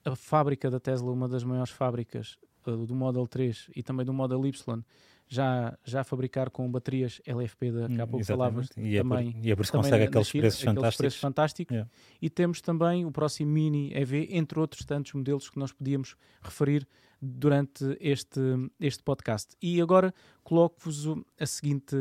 [0.06, 4.14] a fábrica da Tesla, uma das maiores fábricas uh, do Model 3 e também do
[4.14, 4.84] Model Y,
[5.28, 9.32] já, já a fabricar com baterias LFP, da que há pouco falavas e é também.
[9.32, 10.98] Por, e é por isso que consegue aqueles, China, preços aqueles fantásticos.
[10.98, 11.74] preços fantásticos.
[11.74, 11.92] Yeah.
[12.22, 16.88] E temos também o próximo Mini EV, entre outros tantos modelos que nós podíamos referir
[17.20, 18.40] durante este,
[18.80, 19.56] este podcast.
[19.62, 21.08] E agora coloco-vos
[21.40, 21.96] a seguinte,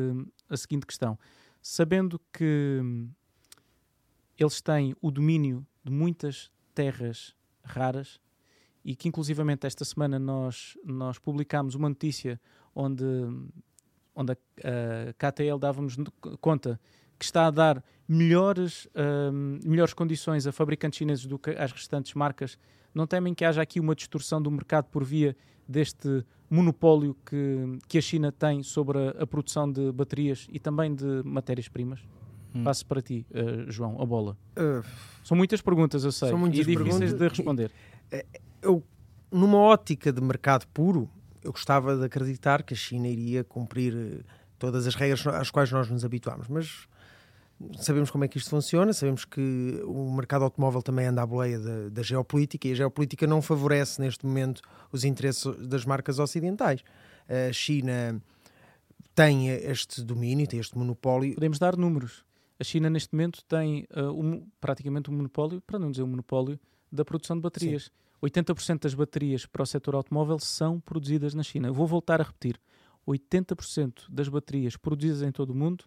[0.49, 1.19] a seguinte questão.
[1.63, 2.83] Sabendo que
[4.39, 8.21] eles têm o domínio de muitas terras raras
[8.85, 12.41] e que inclusivamente esta semana nós, nós publicámos uma notícia
[12.75, 13.05] onde,
[14.15, 15.97] onde a, a KTL dava-nos
[16.41, 16.81] conta
[17.19, 18.89] que está a dar melhores,
[19.33, 22.59] um, melhores condições a fabricantes chineses do que às restantes marcas
[22.95, 27.99] não temem que haja aqui uma distorção do mercado por via deste monopólio que, que
[27.99, 32.01] a China tem sobre a, a produção de baterias e também de matérias-primas?
[32.55, 32.63] Hum.
[32.63, 34.37] Passo para ti, uh, João, a bola.
[34.57, 34.85] Uh,
[35.25, 37.71] são muitas perguntas, eu sei, são muitas e difíceis de responder.
[38.13, 38.25] Eh,
[38.63, 38.83] eu,
[39.31, 41.11] numa ótica de mercado puro,
[41.43, 44.25] eu gostava de acreditar que a China iria cumprir
[44.59, 46.87] todas as regras às quais nós nos habituamos, mas
[47.79, 51.59] sabemos como é que isto funciona, sabemos que o mercado automóvel também anda à boleia
[51.59, 54.63] da, da, geopolítica e a geopolítica não favorece neste momento
[54.93, 56.83] os interesses das marcas ocidentais.
[57.29, 58.21] A China
[59.15, 61.35] tem este domínio, tem este monopólio.
[61.35, 62.25] Podemos dar números.
[62.65, 66.59] A China neste momento tem uh, um, praticamente um monopólio, para não dizer um monopólio,
[66.91, 67.85] da produção de baterias.
[68.23, 68.27] Sim.
[68.27, 71.69] 80% das baterias para o setor automóvel são produzidas na China.
[71.69, 72.59] Eu vou voltar a repetir.
[73.07, 75.85] 80% das baterias produzidas em todo o mundo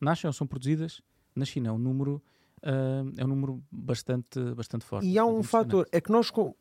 [0.00, 1.02] nascem ou são produzidas
[1.34, 1.70] na China.
[1.70, 2.22] É um número,
[2.62, 5.08] uh, é um número bastante, bastante forte.
[5.08, 6.54] E há um fator, é que nós com,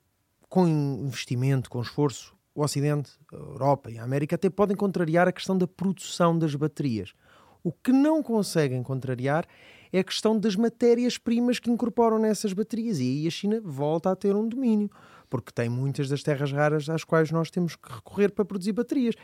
[0.50, 5.32] com investimento, com esforço, o Ocidente, a Europa e a América até podem contrariar a
[5.32, 7.14] questão da produção das baterias.
[7.64, 9.48] O que não conseguem contrariar
[9.92, 13.00] é a questão das matérias-primas que incorporam nessas baterias.
[13.00, 14.90] E aí a China volta a ter um domínio,
[15.30, 19.16] porque tem muitas das terras raras às quais nós temos que recorrer para produzir baterias.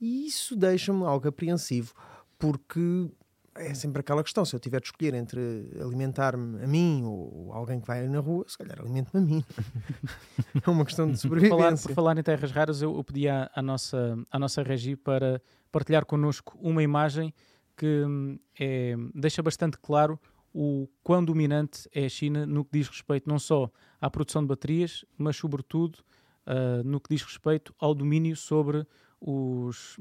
[0.00, 1.92] E isso deixa-me algo apreensivo,
[2.38, 3.10] porque
[3.56, 5.40] é sempre aquela questão: se eu tiver de escolher entre
[5.80, 9.44] alimentar-me a mim ou alguém que vai na rua, se calhar alimento-me a mim.
[10.64, 11.56] é uma questão de sobrevivência.
[11.56, 14.62] Por falar, por falar em terras raras, eu, eu pedi à, à, nossa, à nossa
[14.62, 17.34] regi para partilhar connosco uma imagem
[17.78, 20.20] que hum, é, deixa bastante claro
[20.52, 24.48] o quão dominante é a China no que diz respeito não só à produção de
[24.48, 25.98] baterias, mas sobretudo
[26.46, 28.84] uh, no que diz respeito ao domínio sobre
[29.20, 29.96] os,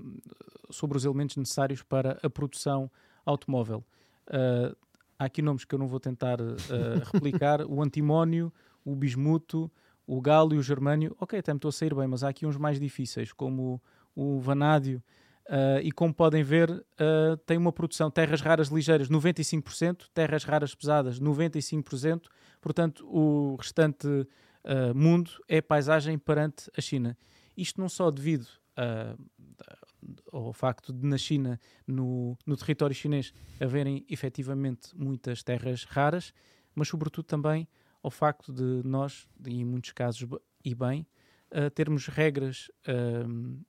[0.72, 2.90] sobre os elementos necessários para a produção
[3.24, 3.86] automóvel.
[4.28, 4.76] Uh,
[5.20, 6.56] há aqui nomes que eu não vou tentar uh,
[7.14, 8.52] replicar: o antimónio,
[8.84, 9.72] o bismuto,
[10.08, 11.16] o galo e o germânio.
[11.20, 13.82] Ok, até me estou a sair bem, mas há aqui uns mais difíceis, como
[14.16, 15.04] o, o vanádio.
[15.48, 20.76] Uh, e como podem ver, uh, tem uma produção terras raras ligeiras 95%, terras raras
[20.76, 22.24] pesadas 95%,
[22.60, 27.18] portanto, o restante uh, mundo é paisagem perante a China.
[27.56, 28.48] Isto não só devido
[30.32, 36.32] ao facto de na China, no, no território chinês, haverem efetivamente muitas terras raras,
[36.76, 37.68] mas sobretudo também
[38.04, 40.30] ao facto de nós, em muitos casos
[40.64, 41.08] e bem,
[41.74, 42.70] termos regras,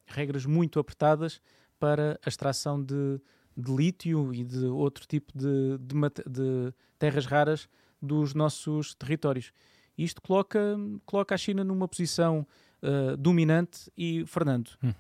[0.07, 1.41] regras muito apertadas
[1.79, 3.21] para a extração de,
[3.57, 5.95] de lítio e de outro tipo de, de,
[6.31, 7.69] de, terras raras
[8.01, 9.53] dos nossos territórios.
[9.97, 12.47] Isto coloca, coloca a China numa posição
[12.83, 14.93] uh, dominante e, Fernando, hum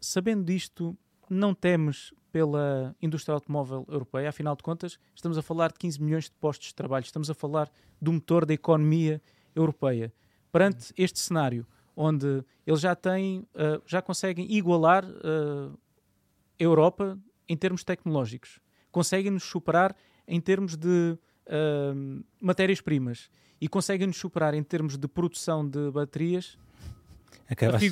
[0.00, 0.96] sabendo disto,
[1.28, 4.28] não temes pela indústria automóvel europeia?
[4.28, 7.34] Afinal de contas, estamos a falar de 15 milhões de postos de trabalho, estamos a
[7.34, 7.70] falar
[8.00, 9.20] do motor da economia
[9.54, 10.12] europeia.
[10.50, 15.78] Perante este cenário, onde eles já têm, uh, já conseguem igualar uh,
[16.60, 17.18] Europa
[17.48, 18.60] em termos tecnológicos,
[18.92, 19.96] conseguem nos superar
[20.28, 23.28] em termos de uh, matérias-primas.
[23.60, 26.56] E conseguem nos superar em termos de produção de baterias.
[27.48, 27.90] Acabaste,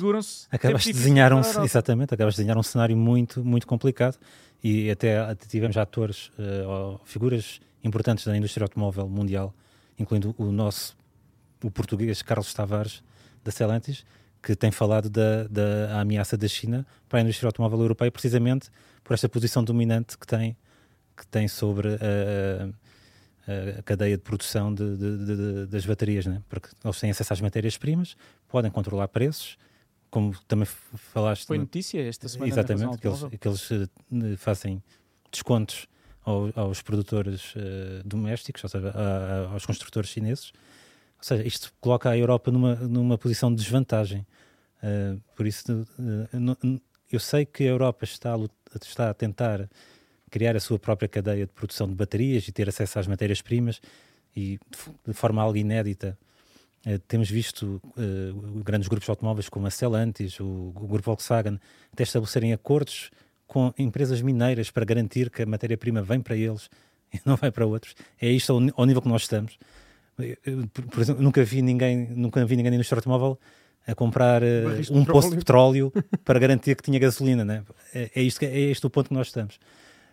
[0.49, 4.17] acabaste de desenhar um, exatamente, acabaste de desenhar um cenário muito, muito complicado.
[4.63, 9.53] E até tivemos atores, uh, figuras importantes da indústria automóvel mundial,
[9.97, 10.97] incluindo o nosso,
[11.63, 13.03] o português Carlos Tavares,
[13.43, 14.05] da Celantis,
[14.41, 18.69] que tem falado da, da ameaça da China para a indústria automóvel europeia, precisamente
[19.03, 20.55] por esta posição dominante que tem,
[21.15, 26.41] que tem sobre a, a cadeia de produção de, de, de, das baterias, né?
[26.47, 28.15] porque eles têm acesso às matérias-primas,
[28.47, 29.57] podem controlar preços,
[30.09, 31.45] como também falaste.
[31.45, 32.51] Foi notícia esta semana.
[32.51, 34.81] Exatamente, que eles, que eles uh, fazem
[35.31, 35.87] descontos
[36.23, 40.51] ao, aos produtores uh, domésticos, ou seja, a, a, aos construtores chineses.
[41.19, 44.25] Ou seja, isto coloca a Europa numa, numa posição de desvantagem.
[44.81, 45.85] Uh, por isso,
[47.11, 48.39] eu sei que a Europa está a,
[48.81, 49.69] está a tentar
[50.31, 53.81] criar a sua própria cadeia de produção de baterias e ter acesso às matérias-primas
[54.35, 54.59] e
[55.05, 56.17] de forma algo inédita
[56.85, 61.59] uh, temos visto uh, grandes grupos automóveis como a Stellantis, o, o grupo Volkswagen,
[61.91, 63.11] até estabelecerem acordos
[63.45, 66.69] com empresas mineiras para garantir que a matéria-prima vem para eles
[67.11, 67.95] e não vai para outros.
[68.21, 69.57] É isto ao, ao nível que nós estamos.
[70.73, 73.39] Por, por, exemplo, nunca vi ninguém, nunca vi ninguém na indústria automóvel
[73.87, 74.45] a comprar uh,
[74.91, 75.91] um poço de petróleo
[76.23, 77.63] para garantir que tinha gasolina, né?
[77.93, 79.59] É, é, isto, é este o ponto que nós estamos.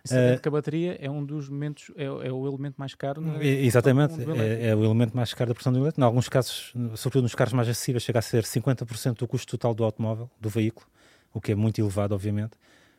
[0.05, 3.21] Sabendo uh, que a bateria é um dos momentos, é, é o elemento mais caro.
[3.21, 6.01] No, exatamente, é, é, o elemento mais caro da produção do elétrico.
[6.01, 9.75] Em alguns casos, sobretudo nos carros mais acessíveis, chega a ser 50% do custo total
[9.75, 10.87] do automóvel, do veículo,
[11.35, 12.53] o que é muito elevado, obviamente.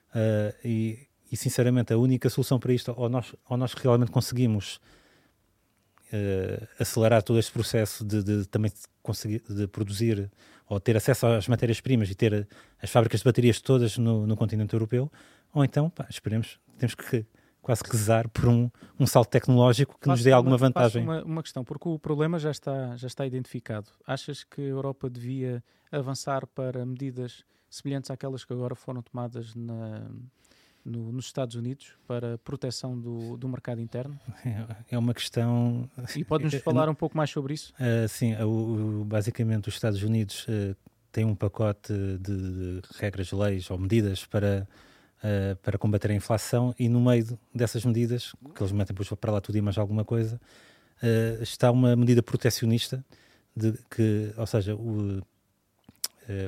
[0.09, 4.79] Uh, e, e, sinceramente, a única solução para isto, ou nós, ou nós realmente conseguimos
[6.13, 10.31] uh, acelerar todo este processo de, de, também conseguir de produzir
[10.67, 12.47] ou ter acesso às matérias-primas e ter
[12.81, 15.11] as fábricas de baterias todas no, no continente europeu,
[15.53, 17.25] ou então, pá, esperemos, temos que
[17.61, 21.03] quase que zar por um, um salto tecnológico que faço nos dê alguma uma, vantagem.
[21.03, 23.89] Uma, uma questão, porque o problema já está, já está identificado.
[24.05, 30.07] Achas que a Europa devia avançar para medidas semelhantes àquelas que agora foram tomadas na,
[30.87, 34.17] no, nos Estados Unidos para proteção do, do mercado interno?
[34.45, 35.89] É, é uma questão.
[36.15, 37.73] E pode-nos é, falar um pouco mais sobre isso?
[37.73, 40.75] Uh, sim, o, basicamente os Estados Unidos uh,
[41.11, 44.67] têm um pacote de, regras, leis ou medidas para,
[45.23, 49.31] uh, para combater a inflação e no meio dessas medidas, que eles metem depois para
[49.31, 50.39] lá tudo e mais alguma coisa,
[51.41, 53.05] está uma medida protecionista
[53.55, 55.21] de que, ou seja, o,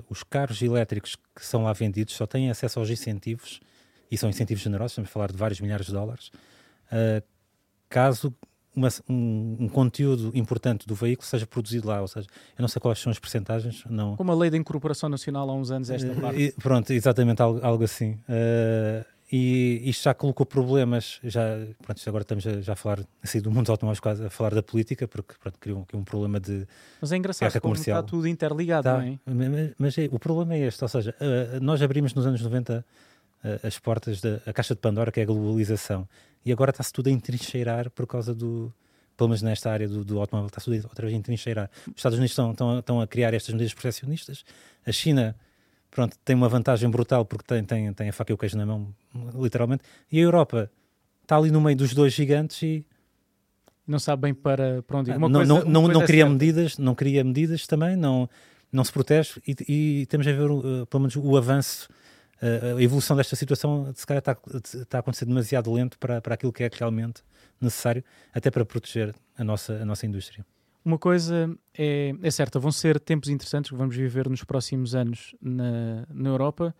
[0.09, 3.59] os carros elétricos que são lá vendidos só têm acesso aos incentivos
[4.11, 6.31] e são incentivos generosos, estamos a falar de vários milhares de dólares,
[6.91, 7.23] uh,
[7.87, 8.33] caso
[8.75, 12.79] uma, um, um, conteúdo importante do veículo seja produzido lá, ou seja, eu não sei
[12.79, 14.15] quais são as percentagens, não...
[14.15, 16.41] Como a lei da incorporação nacional há uns anos, esta uh, parte.
[16.41, 18.13] E, pronto, exatamente, algo, algo assim.
[18.29, 21.41] Uh, e isto já colocou problemas, já,
[21.83, 24.63] pronto, agora estamos a, já a falar assim, do mundo automóvel, quase a falar da
[24.63, 26.67] política, porque pronto, criou um, um problema de
[26.99, 29.19] Mas é engraçado como está tudo interligado, tá, não é?
[29.25, 32.83] Mas, mas é, o problema é este, ou seja, uh, nós abrimos nos anos 90
[33.63, 36.07] as portas da a caixa de Pandora, que é a globalização.
[36.45, 38.73] E agora está-se tudo a entrincheirar por causa do.
[39.15, 41.69] Pelo menos nesta área do, do automóvel, está tudo outra vez a entrincheirar.
[41.87, 44.45] Os Estados Unidos estão, estão, estão a criar estas medidas proteccionistas.
[44.85, 45.35] A China
[45.91, 48.65] pronto, tem uma vantagem brutal porque tem, tem, tem a faca e o queijo na
[48.65, 48.93] mão,
[49.35, 49.83] literalmente.
[50.11, 50.71] E a Europa
[51.21, 52.85] está ali no meio dos dois gigantes e
[53.85, 55.17] não sabe bem para, para onde ir.
[55.17, 56.31] Uma não, coisa, não, não, não é cria certa.
[56.31, 58.29] medidas, não cria medidas também, não,
[58.71, 61.89] não se protege e, e temos a ver uh, pelo menos o avanço
[62.41, 64.37] a evolução desta situação se calhar está,
[64.79, 67.21] está a acontecer demasiado lento para, para aquilo que é realmente
[67.59, 70.45] necessário, até para proteger a nossa, a nossa indústria.
[70.83, 75.35] Uma coisa é, é certa, vão ser tempos interessantes que vamos viver nos próximos anos
[75.41, 76.73] na, na Europa.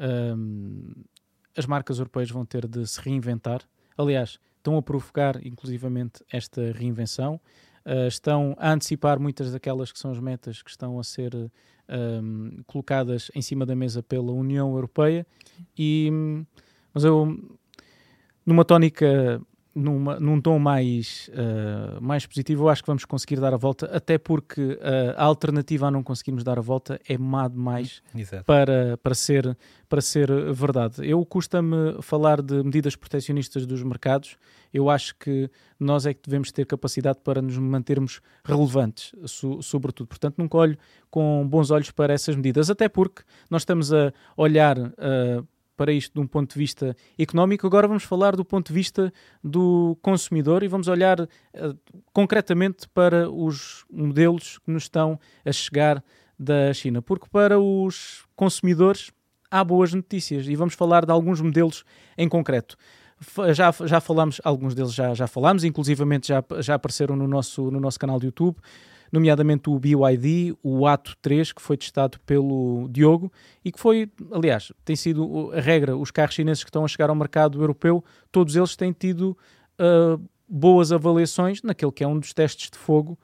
[0.00, 0.92] Um,
[1.56, 3.62] as marcas europeias vão ter de se reinventar.
[3.96, 7.40] Aliás, estão a provocar inclusivamente esta reinvenção.
[7.84, 11.34] Uh, estão a antecipar muitas daquelas que são as metas que estão a ser
[11.88, 15.26] um, colocadas em cima da mesa pela União Europeia.
[15.76, 16.10] E,
[16.92, 17.38] mas eu,
[18.44, 19.40] numa tónica
[19.74, 23.86] numa, num tom mais, uh, mais positivo, eu acho que vamos conseguir dar a volta,
[23.86, 24.78] até porque uh,
[25.16, 28.02] a alternativa a não conseguirmos dar a volta é má demais
[28.46, 29.56] para, para, ser,
[29.88, 31.06] para ser verdade.
[31.08, 34.36] Eu custa-me falar de medidas proteccionistas dos mercados,
[34.72, 40.08] eu acho que nós é que devemos ter capacidade para nos mantermos relevantes, so, sobretudo.
[40.08, 40.78] Portanto, nunca olho
[41.10, 46.14] com bons olhos para essas medidas, até porque nós estamos a olhar uh, para isto
[46.14, 50.62] de um ponto de vista económico, agora vamos falar do ponto de vista do consumidor
[50.62, 51.28] e vamos olhar uh,
[52.12, 56.02] concretamente para os modelos que nos estão a chegar
[56.38, 59.10] da China, porque para os consumidores
[59.50, 61.84] há boas notícias e vamos falar de alguns modelos
[62.18, 62.76] em concreto.
[63.54, 67.78] Já, já falámos, alguns deles já, já falámos, inclusivamente já, já apareceram no nosso, no
[67.80, 68.56] nosso canal de YouTube
[69.14, 73.32] nomeadamente o BYD, o Ato 3, que foi testado pelo Diogo
[73.64, 77.08] e que foi, aliás, tem sido a regra, os carros chineses que estão a chegar
[77.08, 79.38] ao mercado europeu, todos eles têm tido
[79.78, 83.16] uh, boas avaliações naquele que é um dos testes de fogo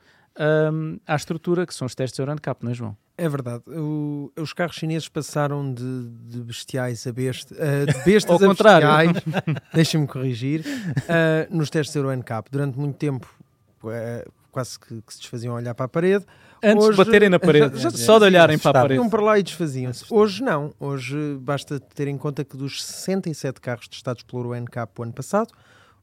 [0.73, 2.97] um, à estrutura, que são os testes Euro NCAP, não é, João?
[3.19, 3.65] É verdade.
[3.67, 9.13] O, os carros chineses passaram de, de bestiais a bestas, uh, de bestas a contrário.
[9.13, 12.49] bestiais, deixem-me corrigir, uh, nos testes Euro NCAP.
[12.51, 13.29] Durante muito tempo,
[13.83, 16.25] uh, quase que, que, se desfaziam a olhar para a parede.
[16.63, 19.01] Antes Hoje, de baterem na parede, já, só de olharem para a parede.
[19.01, 20.05] Iam para lá e desfaziam-se.
[20.11, 20.75] Hoje não.
[20.79, 25.53] Hoje basta ter em conta que dos 67 carros testados pelo NCAP o ano passado,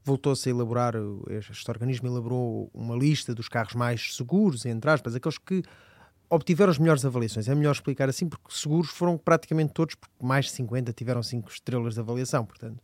[0.03, 0.93] voltou-se a elaborar,
[1.29, 5.61] este organismo elaborou uma lista dos carros mais seguros, entre aspas, aqueles que
[6.29, 7.47] obtiveram as melhores avaliações.
[7.47, 11.49] É melhor explicar assim, porque seguros foram praticamente todos, porque mais de 50 tiveram 5
[11.49, 12.81] estrelas de avaliação, portanto.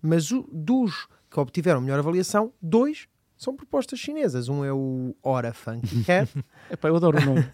[0.00, 3.06] Mas o, dos que obtiveram melhor avaliação, dois
[3.42, 4.48] são propostas chinesas.
[4.48, 6.30] Um é o Ora Funky Cat.
[6.70, 7.44] Epá, eu adoro o nome.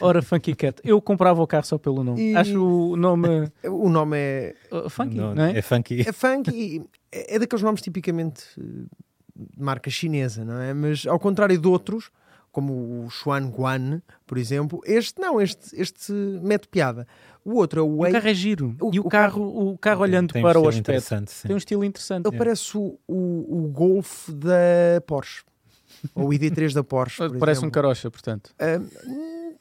[0.00, 0.80] Ora Funky Cat.
[0.84, 2.30] Eu comprava o carro só pelo nome.
[2.30, 2.36] E...
[2.36, 3.50] Acho o nome.
[3.64, 4.54] O nome é.
[4.70, 5.58] Uh, funky, não, não, é?
[5.58, 6.00] É funky.
[6.00, 6.82] É funky.
[7.10, 8.86] é, é daqueles nomes tipicamente de
[9.58, 10.72] marca chinesa, não é?
[10.72, 12.12] Mas ao contrário de outros,
[12.52, 17.06] como o Xuan Guan, por exemplo, este não, este, este mete piada.
[17.44, 18.10] O outro é o Way.
[18.10, 18.76] O carro é giro.
[18.80, 21.08] O, e o, o carro, carro, o carro olhando para um o aspecto
[21.42, 22.26] tem um estilo interessante.
[22.26, 22.38] Ele é.
[22.38, 25.42] parece o, o, o Golf da Porsche.
[26.14, 27.18] Ou o ID3 da Porsche.
[27.38, 27.68] Parece exemplo.
[27.68, 28.50] um carocha, portanto.
[28.60, 29.54] Um,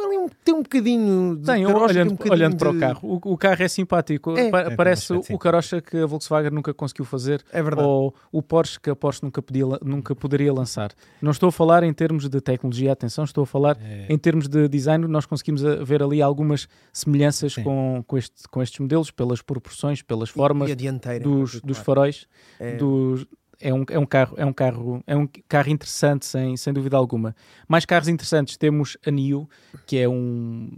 [0.00, 2.72] ali um, tem um bocadinho de Tem, carocha, olhando, tem um bocadinho olhando para o
[2.72, 3.00] de- carro.
[3.02, 4.36] O, o carro é simpático.
[4.36, 4.50] É.
[4.50, 7.42] Pa- É, Parece o, carocha que a Volkswagen nunca conseguiu fazer.
[7.52, 7.86] É verdade.
[7.86, 10.92] Ou o Porsche que a Porsche nunca, podia, nunca poderia lançar.
[11.22, 14.48] Não estou a falar em termos de tecnologia, atenção, estou a falar É, em termos
[14.48, 15.06] de design.
[15.06, 20.02] Nós conseguimos a- ver ali algumas semelhanças com, com, este- com estes modelos, pelas proporções,
[20.02, 21.68] pelas E- formas e a dianteira, em dos, particular.
[21.74, 22.26] dos faróis.
[22.58, 23.26] É, dos-
[23.60, 26.96] é um, é um carro é um carro é um carro interessante sem, sem dúvida
[26.96, 27.34] alguma
[27.68, 29.48] mais carros interessantes temos a NIO
[29.86, 30.70] que é um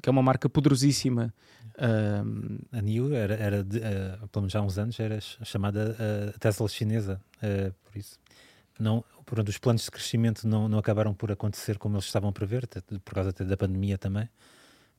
[0.00, 1.32] que é uma marca poderosíssima
[2.72, 6.34] A NIO era, era de, eh, pelo menos há uns anos, era ch- chamada eh,
[6.38, 8.18] Tesla chinesa, eh, por isso.
[8.78, 9.02] Não,
[9.48, 12.68] os planos de crescimento não, não acabaram por acontecer como eles estavam a prever,
[13.04, 14.28] por causa da pandemia também,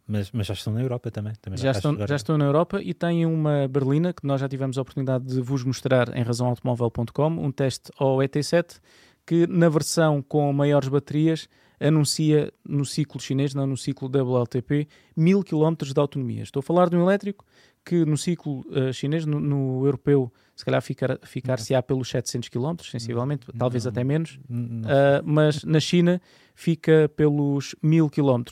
[0.07, 1.33] mas, mas já estão na Europa também.
[1.41, 4.77] também já estão já estão na Europa e têm uma berlina que nós já tivemos
[4.77, 8.79] a oportunidade de vos mostrar em razãoautomóvel.com um teste ao ET7
[9.25, 11.47] que na versão com maiores baterias
[11.79, 16.43] anuncia no ciclo chinês, não no ciclo WLTP, 1000 km de autonomia.
[16.43, 17.45] Estou a falar de um elétrico
[17.85, 22.75] que no ciclo eh, chinês, no, no europeu, se calhar ficar, ficar-se-á pelos 700 km,
[22.81, 23.91] sensivelmente, talvez Não.
[23.91, 26.21] até menos, não ah, mas na China
[26.55, 28.43] fica pelos 1000 km.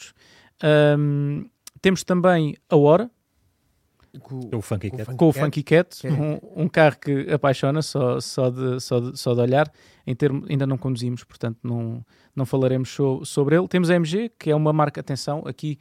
[0.64, 1.46] Ahm,
[1.82, 3.10] temos também a Hora,
[4.20, 5.16] com- o Funky com Cat.
[5.16, 5.32] com o.
[5.34, 9.72] Funky Cat, um, um carro que apaixona só, só, de, só, de, só de olhar.
[10.06, 13.68] Em termo, ainda não conduzimos, portanto não, não falaremos so- sobre ele.
[13.68, 15.78] Temos a MG, que é uma marca, atenção, aqui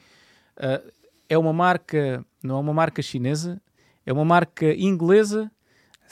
[0.57, 0.81] ah,
[1.29, 3.61] é uma marca, não é uma marca chinesa,
[4.07, 5.51] é uma marca inglesa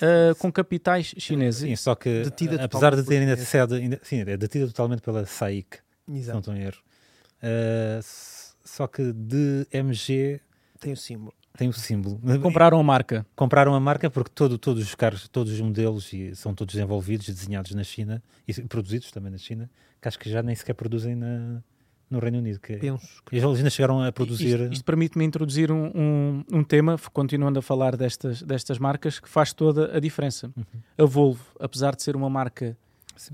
[0.03, 1.61] ah, com capitais chineses.
[1.63, 5.25] Sim, só que Detida apesar de ter ainda sede, ainda, sim, é detida totalmente pela
[5.25, 6.39] SAIC, se não Exato.
[6.39, 6.79] estou em erro.
[8.01, 8.38] S-
[8.69, 10.41] só que de MG
[10.81, 11.35] Tem o símbolo.
[11.57, 12.21] tem o símbolo.
[12.41, 13.27] Compraram a marca.
[13.35, 17.29] compraram a marca porque todo, todos os carros, todos os modelos e são todos desenvolvidos
[17.29, 20.75] e desenhados na China e produzidos também na China, que acho que já nem sequer
[20.75, 21.63] produzem na,
[22.11, 22.61] no Reino Unido.
[22.61, 24.61] Que Penso que eles ainda chegaram a produzir.
[24.61, 29.29] Isto, isto permite-me introduzir um, um, um tema, continuando a falar destas, destas marcas, que
[29.29, 30.51] faz toda a diferença.
[30.57, 30.65] Uhum.
[30.97, 32.77] A Volvo, apesar de ser uma marca
[33.17, 33.33] Sim.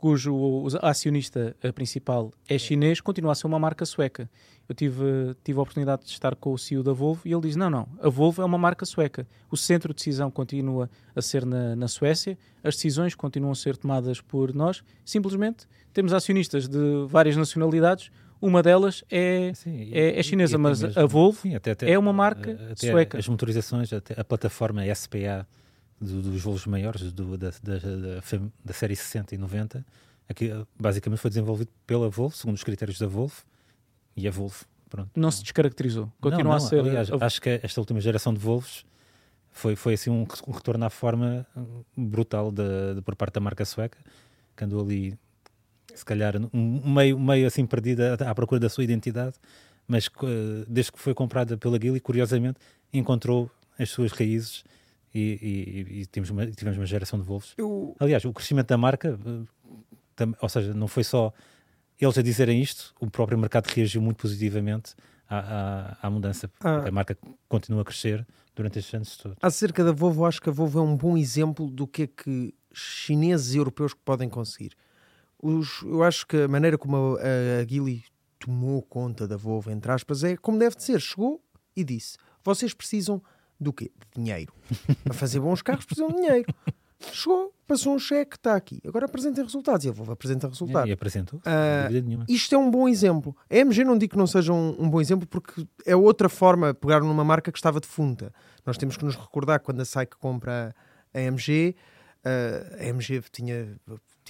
[0.00, 4.30] Cujo o acionista ah, principal é chinês, continua a ser uma marca sueca.
[4.66, 5.04] Eu tive,
[5.44, 7.86] tive a oportunidade de estar com o CEO da Volvo e ele diz: não, não,
[8.00, 9.28] a Volvo é uma marca sueca.
[9.50, 13.76] O centro de decisão continua a ser na, na Suécia, as decisões continuam a ser
[13.76, 14.82] tomadas por nós.
[15.04, 18.10] Simplesmente temos acionistas de várias nacionalidades.
[18.40, 21.98] Uma delas é, Sim, é- é chinesa, mas mesmo- a Volvo sim, até- até- é
[21.98, 23.18] uma marca até sueca.
[23.18, 25.46] As motorizações, a plataforma SPA
[26.00, 28.20] do- dos voos maiores, do- da, da, da,
[28.64, 29.84] da série 60 e 90,
[30.28, 33.42] aqui, eh, basicamente foi desenvolvido pela Volvo, segundo os critérios da Volvo,
[34.16, 34.64] e a Volvo.
[34.88, 35.08] Pronto.
[35.14, 36.10] não se descaracterizou.
[36.20, 36.80] Continua Não, não, a ser.
[36.80, 38.84] aliás, a- acho que esta última geração de Volvos
[39.52, 41.46] foi, foi assim um, um retorno à forma
[41.96, 43.98] brutal de, de- por parte da marca sueca,
[44.56, 45.16] que andou ali,
[45.94, 49.36] se calhar, um, meio, meio assim perdida à procura da sua identidade,
[49.86, 50.26] mas co-
[50.66, 52.58] desde que foi comprada pela Geely, curiosamente,
[52.92, 54.64] encontrou as suas raízes
[55.14, 55.20] e,
[55.90, 57.54] e- e tivemos, uma, tivemos uma geração de Volvos.
[57.58, 59.46] eu, Aliás, o crescimento da marca, eh,
[60.16, 61.32] tam- ou seja, não foi só
[62.00, 64.94] eles a dizerem isto, o próprio mercado reagiu muito positivamente
[65.28, 66.50] à, à, à mudança.
[66.60, 66.86] Ah.
[66.88, 67.16] A marca
[67.48, 69.36] continua a crescer durante estes anos todos.
[69.42, 72.54] acerca da Volvo, acho que a Volvo é um bom exemplo do que é que
[72.72, 74.72] chineses e europeus podem conseguir.
[75.42, 77.20] Os- eu acho que a maneira como a,
[77.60, 78.04] a Geely
[78.38, 81.00] tomou conta da Volvo, entre aspas, é como deve de ser.
[81.00, 81.42] Chegou
[81.76, 83.22] e disse: vocês precisam
[83.60, 83.90] do quê?
[84.14, 84.52] De dinheiro.
[85.04, 86.46] Para fazer bons carros precisam de dinheiro.
[87.12, 88.78] Chegou, passou um cheque, está aqui.
[88.86, 89.86] Agora apresentem resultados.
[89.86, 90.88] E a Volvo apresenta resultados.
[90.88, 91.88] E apresentou, Ah.
[92.28, 93.34] Isto é um bom exemplo.
[93.48, 96.72] A MG não digo que não seja um, um bom exemplo porque é outra forma
[96.74, 98.32] de pegar numa marca que estava defunta.
[98.66, 100.74] Nós temos que nos recordar que quando a SAIC compra
[101.14, 101.74] a MG,
[102.22, 103.76] eh, a MG tinha,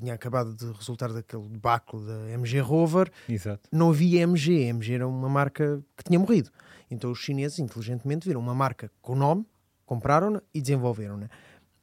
[0.00, 3.68] tinha acabado de resultar daquele debacle da MG Rover, Exato.
[3.70, 4.64] não havia MG.
[4.64, 6.50] A MG era uma marca que tinha morrido.
[6.90, 9.46] Então os chineses inteligentemente viram uma marca com nome,
[9.86, 11.28] compraram-na e desenvolveram-na.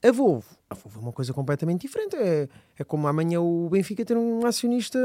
[0.04, 2.16] A Volvo, a Volvo é uma coisa completamente diferente.
[2.16, 5.00] É, é como amanhã o Benfica ter um acionista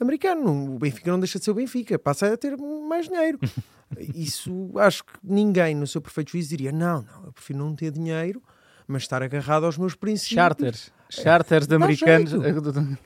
[0.00, 0.74] americano.
[0.74, 3.38] O Benfica não deixa de ser o Benfica, passa a ter mais dinheiro.
[4.14, 7.92] Isso acho que ninguém, no seu perfeito juízo, diria: não, não, eu prefiro não ter
[7.92, 8.42] dinheiro,
[8.86, 10.34] mas estar agarrado aos meus princípios.
[10.34, 10.92] Charters.
[11.08, 12.98] Charters de americanos jeito.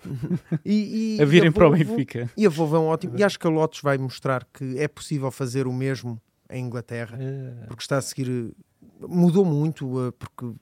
[0.65, 2.31] E, e- a virem para o Benfica.
[2.37, 3.15] e a Volvo é um ótimo.
[3.19, 7.17] E acho que a Lotus vai mostrar que é possível fazer o mesmo em Inglaterra,
[7.21, 8.53] Eh, porque está a seguir.
[9.01, 10.53] Mudou muito, eh, porque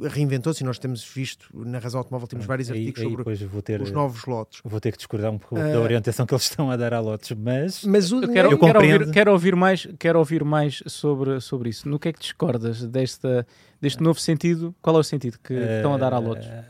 [0.00, 3.80] reinventou-se e nós temos visto na Razão Automóvel, temos vários aí, artigos aí sobre ter,
[3.80, 4.60] os novos lotes.
[4.64, 5.68] vou ter que discordar um pouco Ah.
[5.72, 8.58] da orientação que eles estão a dar a lotes, mas Mas o Eu quero, Eu
[8.58, 11.88] quero, ouvir, quero ouvir mais, quero ouvir mais sobre, sobre isso.
[11.88, 13.46] No que é que discordas desta,
[13.80, 14.74] deste novo sentido?
[14.82, 16.46] Qual é o sentido que estão a dar à Lotus?
[16.46, 16.64] Eh,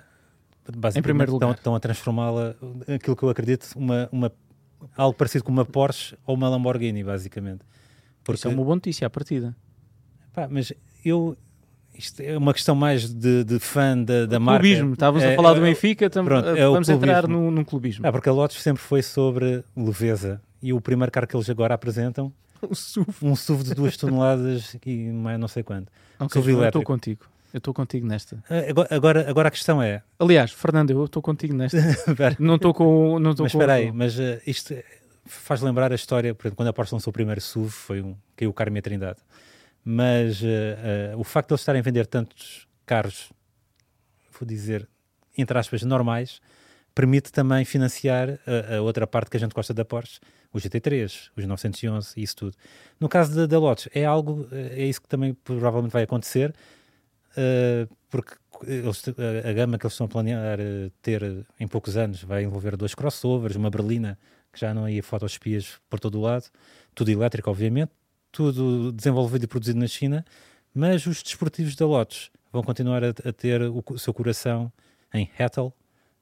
[0.76, 1.58] basicamente Em primeiro estão, lugar.
[1.58, 2.54] estão a transformá-la,
[2.94, 4.32] aquilo que eu acredito, uma, uma
[4.96, 7.60] algo parecido com uma Porsche ou uma Lamborghini, basicamente.
[8.22, 8.38] Porque...
[8.38, 9.56] Isso é uma boa notícia à partida.
[10.32, 10.72] Pá, mas
[11.04, 11.36] eu,
[12.00, 14.62] isto é uma questão mais de, de fã da, da marca.
[14.62, 18.06] Clubismo, estávamos é, a falar do Benfica, tam, pronto, é vamos entrar num, num clubismo.
[18.06, 21.74] Ah, porque a Lotus sempre foi sobre leveza e o primeiro carro que eles agora
[21.74, 22.32] apresentam
[22.68, 25.92] um SUV, um SUV de duas toneladas e mais não sei quanto.
[26.18, 27.26] Não, SUV eu estou contigo.
[27.52, 28.42] Eu estou contigo nesta.
[28.48, 30.02] Ah, agora, agora a questão é.
[30.18, 31.78] Aliás, Fernando, eu estou contigo nesta.
[32.38, 33.18] não estou com.
[33.18, 34.74] Não mas espera aí, mas uh, isto
[35.26, 38.14] faz lembrar a história, por exemplo, quando a Porsche lançou o primeiro SUV, foi um,
[38.36, 39.18] caiu o carro e Trindade.
[39.84, 40.46] Mas uh,
[41.14, 43.32] uh, o facto de eles estarem a vender tantos carros,
[44.38, 44.88] vou dizer,
[45.36, 46.40] entre aspas, normais,
[46.94, 50.20] permite também financiar a, a, outra parte que a gente gosta da Porsche,
[50.52, 52.56] o GT3, os 911 e isso tudo.
[52.98, 56.54] No caso da, Lotus, é algo, é isso que também provavelmente vai acontecer,
[57.32, 58.34] uh, porque
[58.66, 60.58] eles, a, a, gama que eles estão a planear
[61.00, 64.18] ter em poucos anos vai envolver dois crossovers, uma berlina
[64.52, 66.44] que já não ia fotos espias por todo o lado,
[66.94, 67.92] tudo elétrico, obviamente,
[68.30, 70.24] tudo desenvolvido e produzido na China,
[70.74, 74.72] mas os desportivos da Lotus vão continuar a, a ter o, o, seu coração
[75.12, 75.74] em Hattel,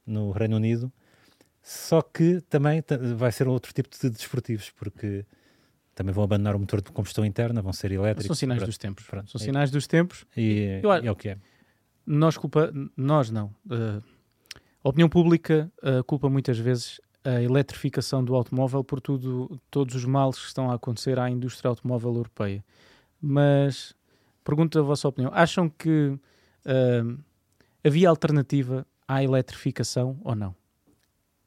[0.06, 0.92] no Reino Unido,
[1.62, 2.82] só que também
[3.16, 5.24] vai ser outro tipo de desportivos, porque
[5.94, 8.26] também vão abandonar o motor de combustão interna, vão ser elétricos.
[8.26, 9.04] São sinais pronto, dos tempos.
[9.04, 10.24] Pronto, São sinais dos tempos.
[10.36, 11.38] E, Eu, é o que é.
[12.06, 13.54] Nós culpa, nós não.
[13.66, 14.02] Uh,
[14.82, 20.04] a opinião pública uh, culpa muitas vezes a eletrificação do automóvel por tudo, todos os
[20.04, 22.64] males que estão a acontecer à indústria automóvel europeia.
[23.20, 23.94] Mas
[24.42, 27.18] pergunto a vossa opinião: acham que uh,
[27.84, 30.54] havia alternativa à eletrificação ou não?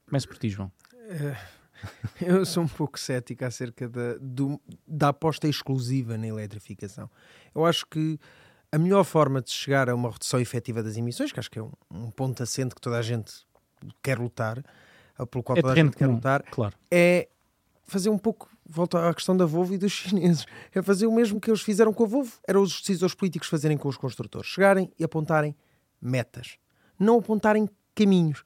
[0.08, 0.72] Comece por ti, João.
[0.94, 1.38] Eh,
[2.22, 7.10] eu sou um pouco cético acerca da, do, da aposta exclusiva na eletrificação.
[7.56, 8.20] Eu acho que
[8.72, 11.64] a melhor forma de chegar a uma redução efetiva das emissões, que acho que é
[11.64, 13.34] um, um ponto assente que toda a gente
[14.04, 14.64] quer lutar,
[15.26, 16.76] pelo qual é toda a gente quer lutar, claro.
[16.90, 17.28] é
[17.84, 21.40] fazer um pouco, volta à questão da Volvo e dos chineses, é fazer o mesmo
[21.40, 24.92] que eles fizeram com a Volvo, era os decisores políticos fazerem com os construtores, chegarem
[24.98, 25.56] e apontarem
[26.02, 26.58] metas,
[26.98, 28.44] não apontarem caminhos.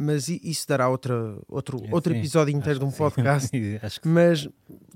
[0.00, 3.50] Mas isso dará outra, outro, é, outro episódio inteiro de um podcast.
[4.04, 4.50] Mas de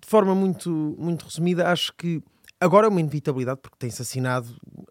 [0.07, 2.23] forma muito, muito resumida, acho que
[2.61, 4.49] agora é uma inevitabilidade, porque tem-se assinado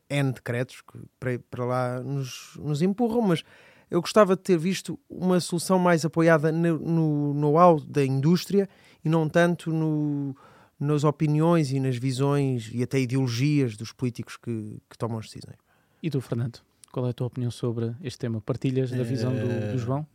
[0.10, 3.44] N decretos que para, para lá nos, nos empurram, mas
[3.92, 8.70] eu gostava de ter visto uma solução mais apoiada no know-how da indústria
[9.04, 10.34] e não tanto no,
[10.80, 15.58] nas opiniões e nas visões e até ideologias dos políticos que, que tomam as decisões.
[16.02, 18.40] E tu, Fernando, qual é a tua opinião sobre este tema?
[18.40, 20.08] Partilhas da visão do, do eh, João?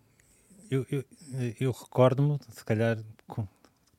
[0.71, 1.05] Eu, eu,
[1.61, 2.99] eu recordo-me, se calhar,
[3.29, 3.47] com,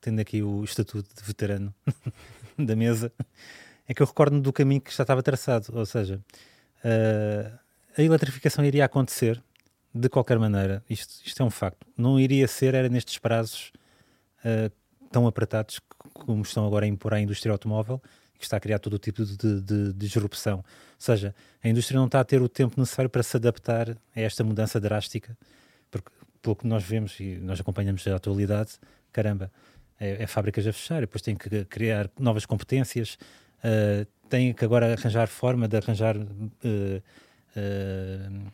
[0.01, 1.71] tendo aqui o estatuto de veterano
[2.57, 3.11] da mesa,
[3.88, 6.19] é que eu recordo-me do caminho que já estava traçado, ou seja,
[6.84, 7.59] uh,
[7.95, 9.41] a eletrificação iria acontecer
[9.98, 13.72] de qualquer maneira, isto, isto é um facto, não iria ser, era nestes prazos
[14.39, 14.72] uh,
[15.12, 15.80] tão apertados
[16.14, 18.02] como estão agora a impor à indústria automóvel,
[18.38, 20.58] que está a criar todo o tipo de, de, de, disrupção.
[20.58, 20.64] Ou
[21.00, 21.34] seja,
[21.64, 24.80] a indústria não está a ter o tempo necessário para se adaptar a esta mudança
[24.80, 25.38] drástica,
[25.89, 28.74] porque pelo que nós vemos e nós acompanhamos a atualidade,
[29.12, 29.52] caramba,
[30.00, 33.18] é, é fábricas a fechar, depois tem que criar novas competências,
[33.64, 36.22] uh, tem que agora arranjar forma de arranjar uh,
[37.56, 38.52] uh,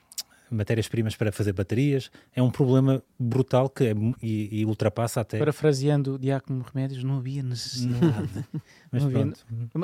[0.54, 2.12] matérias-primas para fazer baterias.
[2.36, 5.39] É um problema brutal que é, e, e, ultrapassa até.
[5.39, 8.45] Parafraseando Diácono Remédios, não havia necessidade.
[8.91, 9.34] Mas havia...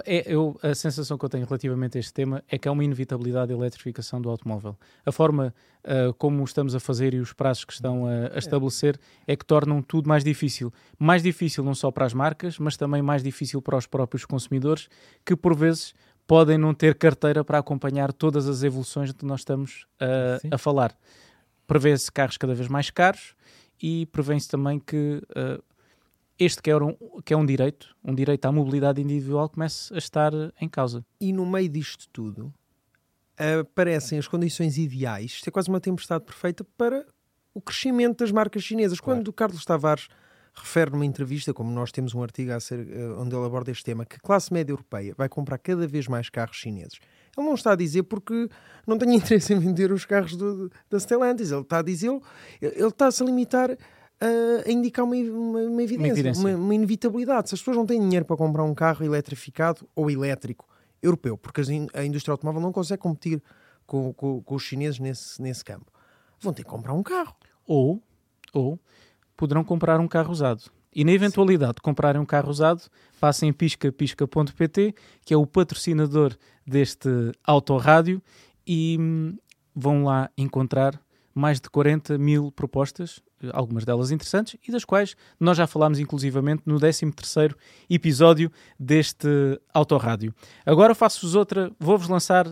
[0.06, 2.84] É, eu, a sensação que eu tenho relativamente a este tema é que há uma
[2.84, 4.78] inevitabilidade da eletrificação do automóvel.
[5.06, 5.54] A forma
[5.84, 9.46] uh, como estamos a fazer e os prazos que estão a, a estabelecer é que
[9.46, 10.72] tornam tudo mais difícil.
[10.98, 14.90] Mais difícil não só para as marcas, mas também mais difícil para os próprios consumidores,
[15.26, 15.94] que por vezes
[16.30, 20.96] podem não ter carteira para acompanhar todas as evoluções que nós estamos uh, a falar.
[21.66, 23.34] Prevê-se carros cada vez mais caros
[23.82, 25.64] e prevê-se também que uh,
[26.38, 29.98] este que é, um, que é um direito, um direito à mobilidade individual, comece a
[29.98, 31.04] estar em causa.
[31.20, 32.54] E no meio disto tudo
[33.62, 37.08] aparecem as condições ideais, isto é quase uma tempestade perfeita para
[37.56, 39.00] o crescimento das marcas chinesas.
[39.00, 39.20] Claro.
[39.20, 40.10] Quando o Carlos Tavares
[40.54, 43.84] refere numa entrevista, como nós temos um artigo a ser, uh, onde ele aborda este
[43.84, 47.00] tema, que a classe média europeia vai comprar cada vez mais carros chineses.
[47.38, 48.50] Ele não está a dizer porque
[48.86, 51.52] não tem interesse em vender os carros do, da Stellantis.
[51.52, 52.12] Ele está a dizer,
[52.62, 53.78] ele está-se a limitar
[54.22, 57.50] a indicar uma, uma, uma evidência, uma, uma, inevitabilidade.
[57.50, 60.68] Se as pessoas não têm dinheiro para comprar um carro eletrificado ou elétrico
[61.02, 61.62] europeu, porque
[61.94, 63.42] a indústria automóvel não consegue competir
[63.88, 65.90] com, com, com os chineses nesse, nesse campo,
[66.42, 67.34] vão ter que comprar um carro.
[67.66, 68.04] Ou,
[68.54, 68.80] ou
[69.40, 70.64] poderão comprar um carro usado.
[70.94, 72.84] E na eventualidade de comprarem um carro usado,
[73.22, 74.94] passem em pisca.pisca.pt,
[75.26, 76.36] que é o patrocinador
[76.68, 77.10] deste
[77.42, 78.22] autorrádio,
[78.68, 79.38] e hum,
[79.74, 81.00] vão lá encontrar
[81.34, 83.22] mais de 40 mil propostas
[83.54, 87.56] algumas delas interessantes e das quais nós já falámos inclusivamente no 13º
[87.90, 89.30] episódio deste
[89.74, 90.34] Autorádio.
[90.66, 92.46] Agora faço-vos outra, vou-vos lançar...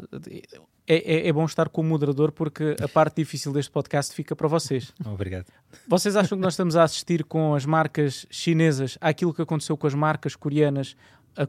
[0.89, 4.47] É, é, é, bom estar como moderador porque a parte difícil deste podcast fica para
[4.47, 4.93] vocês.
[5.05, 5.47] Obrigado.
[5.85, 9.85] Vocês acham que nós estamos a assistir com as marcas chinesas àquilo que aconteceu com
[9.85, 10.95] as marcas coreanas,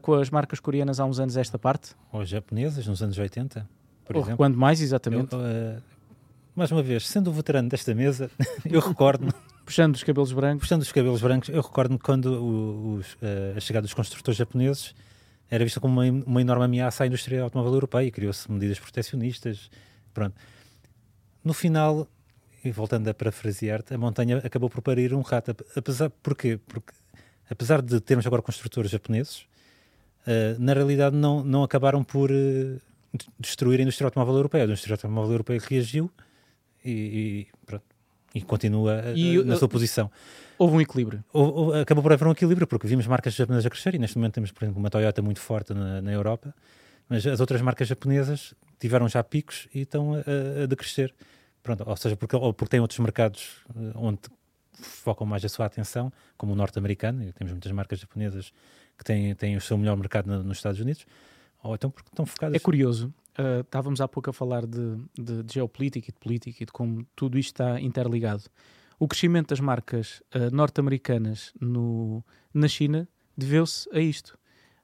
[0.01, 1.95] com as marcas coreanas há uns anos esta parte?
[2.11, 3.65] Ou japonesas, nos anos 80,
[4.03, 4.37] por Ou exemplo.
[4.37, 5.31] Quando mais, exatamente.
[5.31, 5.81] Eu, uh,
[6.53, 8.29] mais uma vez, sendo o veterano desta mesa,
[8.69, 9.31] eu recordo-me.
[9.63, 10.61] Puxando os cabelos brancos.
[10.61, 12.25] Puxando os cabelos brancos, eu recordo-me quando
[12.97, 14.93] os, uh, a chegada dos construtores japoneses
[15.49, 19.69] era vista como uma, uma enorme ameaça à indústria automóvel europeia e criou-se medidas proteccionistas.
[20.13, 20.35] Pronto.
[21.43, 22.07] No final,
[22.63, 25.55] e voltando a parafrasear-te, a montanha acabou por parir um rato.
[25.75, 26.59] Apesar, porquê?
[26.67, 26.93] Porque,
[27.49, 29.47] apesar de termos agora construtores japoneses,
[30.27, 32.81] uh, na realidade não, não acabaram por uh,
[33.39, 34.63] destruir a indústria automóvel europeia.
[34.63, 36.11] A indústria automóvel europeia reagiu
[36.83, 37.85] e, e, pronto,
[38.33, 40.11] e continua e, na sua posição.
[40.57, 41.23] Houve um equilíbrio.
[41.81, 44.51] acabou por haver um equilíbrio, porque vimos marcas japonesas a crescer e neste momento temos,
[44.51, 46.53] por exemplo, uma Toyota muito forte na, na Europa,
[47.07, 51.13] mas as outras marcas japonesas tiveram já picos e estão a, a decrescer.
[51.63, 54.19] Pronto, ou seja, porque, ou porque têm outros mercados eh, onde
[54.73, 58.53] focam mais a sua atenção, como o norte-americano, e temos muitas marcas japonesas
[58.97, 61.05] que têm, têm o seu melhor mercado na, nos Estados Unidos,
[61.61, 62.55] ou então porque estão focadas.
[62.55, 66.63] É curioso, uh, estávamos há pouco a falar de, de, de, geopolítica e de política
[66.63, 68.43] e de como tudo isto está interligado.
[68.99, 71.53] O crescimento das marcas uh, norte-americanas
[72.53, 74.37] na China deveu-se a isto.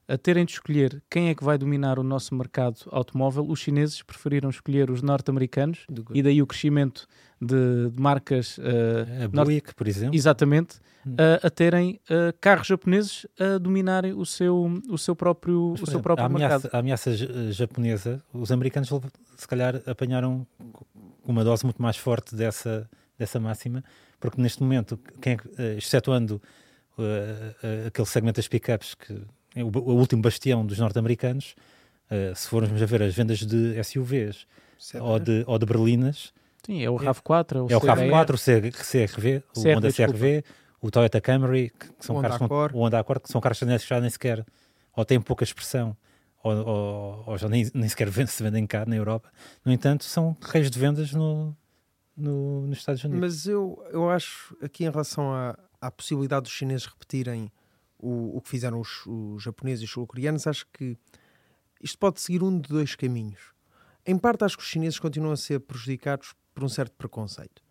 [0.08, 4.02] A terem de escolher quem é que vai dominar o nosso mercado automóvel, os chineses
[4.02, 5.84] preferiram escolher os norte-americanos
[6.14, 7.08] e daí o crescimento
[7.40, 8.56] de, de marcas.
[8.58, 10.14] Uh, a Buick, por exemplo.
[10.14, 15.82] Exatamente a, a terem uh, carros japoneses a dominarem o seu, o seu próprio, Mas,
[15.82, 16.74] o seu próprio a ameaça, mercado.
[16.74, 18.90] A ameaça eh, japonesa, os americanos
[19.36, 20.46] se calhar apanharam
[21.24, 23.84] uma dose muito mais forte dessa, dessa máxima,
[24.18, 26.42] porque neste momento, quem, é excetuando
[26.98, 29.22] uh, aquele segmento das pickups, que
[29.62, 31.54] o, o último bastião dos norte-americanos,
[32.10, 34.46] uh, se formos a ver as vendas de SUVs
[35.00, 36.32] ou de, ou de berlinas,
[36.64, 40.44] Sim, é o RAV4, é o, é o RAV4, o CRV, o Honda CRV,
[40.80, 43.88] o Toyota Camry, que são o carros Honda o Honda Accord, que são carros que
[43.88, 44.44] já nem sequer
[44.96, 45.96] ou têm pouca expressão
[46.42, 49.30] ou, ou, ou já nem, nem sequer se vendem cá na Europa.
[49.64, 51.56] No entanto, são reis de vendas no,
[52.16, 53.20] no, nos Estados Unidos.
[53.20, 57.50] Mas eu, eu acho aqui em relação à, à possibilidade dos chineses repetirem
[57.98, 60.96] o, o que fizeram os, os japoneses e os sul-coreanos, acho que
[61.82, 63.52] isto pode seguir um de dois caminhos.
[64.04, 67.62] Em parte, acho que os chineses continuam a ser prejudicados por um certo preconceito.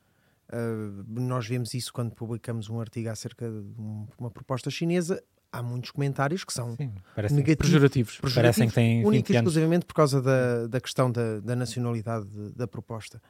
[0.51, 3.73] Uh, nós vemos isso quando publicamos um artigo acerca de
[4.17, 5.23] uma proposta chinesa.
[5.51, 6.93] Há muitos comentários que são Sim,
[7.32, 8.19] negativos, pejorativos.
[8.19, 8.34] pejorativos.
[8.34, 12.51] Parecem que têm única e exclusivamente por causa da, da questão da, da nacionalidade de,
[12.51, 13.21] da proposta.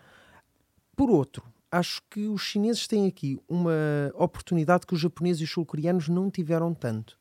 [0.95, 1.45] Por outro,
[1.77, 3.73] acho que os chineses têm aqui uma
[4.15, 7.17] oportunidade que os japoneses e os sul-coreanos não tiveram tanto.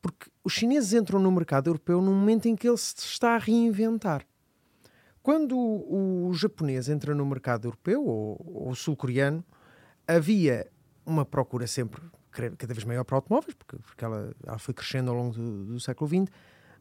[0.00, 3.38] Porque os chineses entram no mercado europeu num momento em que ele se está a
[3.38, 4.26] reinventar.
[5.22, 9.44] Quando o, o japonês entra no mercado europeu ou, o sul-coreano,
[10.06, 10.70] havia
[11.04, 15.16] uma procura sempre cada vez maior para automóveis, porque, porque ela, ela foi crescendo ao
[15.16, 16.32] longo do, do, século XX,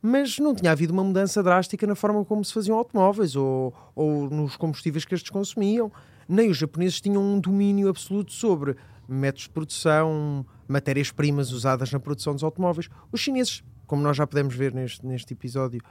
[0.02, 4.30] mas não tinha havido uma mudança drástica na forma como se faziam automóveis ou, ou
[4.30, 5.92] nos combustíveis que estes consumiam.
[6.28, 8.76] Nem os japoneses tinham um domínio absoluto sobre
[9.08, 12.90] métodos de produção, matérias-primas usadas na produção dos automóveis.
[13.12, 15.82] Os chineses, como nós já podemos ver neste, neste episódio,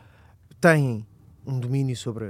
[0.61, 1.07] têm
[1.47, 2.27] um domínio sobre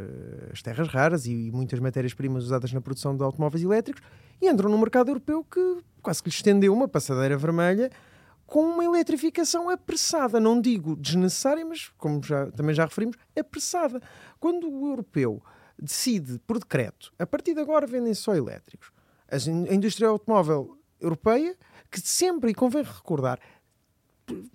[0.53, 4.03] as terras raras e, muitas matérias-primas usadas na produção de automóveis elétricos
[4.41, 7.91] e entram num mercado europeu que quase que lhe estendeu uma passadeira vermelha
[8.47, 14.01] com uma eletrificação apressada, não digo desnecessária, mas como já, também já referimos, apressada.
[14.39, 15.43] Quando o europeu
[15.81, 18.91] decide, por decreto, a partir de agora vendem só elétricos,
[19.29, 21.57] a indústria automóvel europeia,
[21.91, 23.39] que sempre, e convém recordar,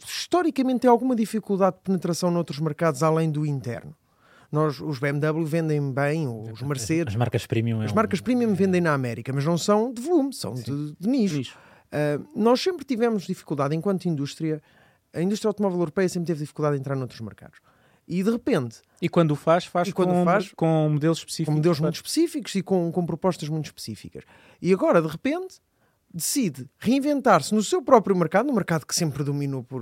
[0.06, 3.96] historicamente tem alguma dificuldade de penetração noutros mercados além do interno.
[4.52, 7.14] Nós, os BMW vendem bem, os Mercedes.
[7.14, 7.82] As marcas premium.
[7.82, 10.64] É as marcas premium vendem na América, mas não são de volume, são de,
[11.00, 11.38] de nicho.
[11.38, 11.58] nicho.
[11.92, 14.62] Uh, nós sempre tivemos dificuldade, enquanto indústria,
[15.14, 17.60] a indústria automóvel europeia sempre teve dificuldade em entrar noutros mercados.
[18.08, 18.82] E de repente.
[19.02, 21.52] E quando o faz, faz, e quando com, faz com modelos específicos.
[21.52, 24.24] Com modelos muito específicos e com, com propostas muito específicas.
[24.62, 25.60] E agora, de repente,
[26.14, 29.82] decide reinventar-se no seu próprio mercado, no mercado que sempre dominou por,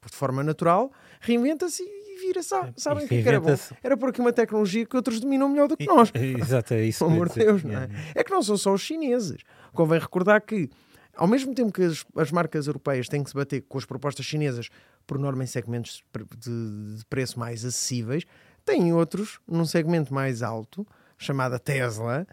[0.00, 1.82] por de forma natural, reinventa-se
[2.20, 3.54] vira, sabe, sabem o que, é que era bom?
[3.82, 6.10] Era por aqui uma tecnologia que outros dominam melhor do que nós.
[6.14, 7.00] Exato, é isso.
[7.00, 7.88] Pelo amor de Deus, não é?
[8.14, 9.42] É que não são só os chineses.
[9.72, 10.70] Convém recordar que,
[11.16, 14.24] ao mesmo tempo que as, as marcas europeias têm que se bater com as propostas
[14.24, 14.68] chinesas,
[15.06, 16.04] por norma em segmentos
[16.38, 18.24] de, de preço mais acessíveis,
[18.64, 20.86] têm outros num segmento mais alto,
[21.16, 22.26] chamada Tesla,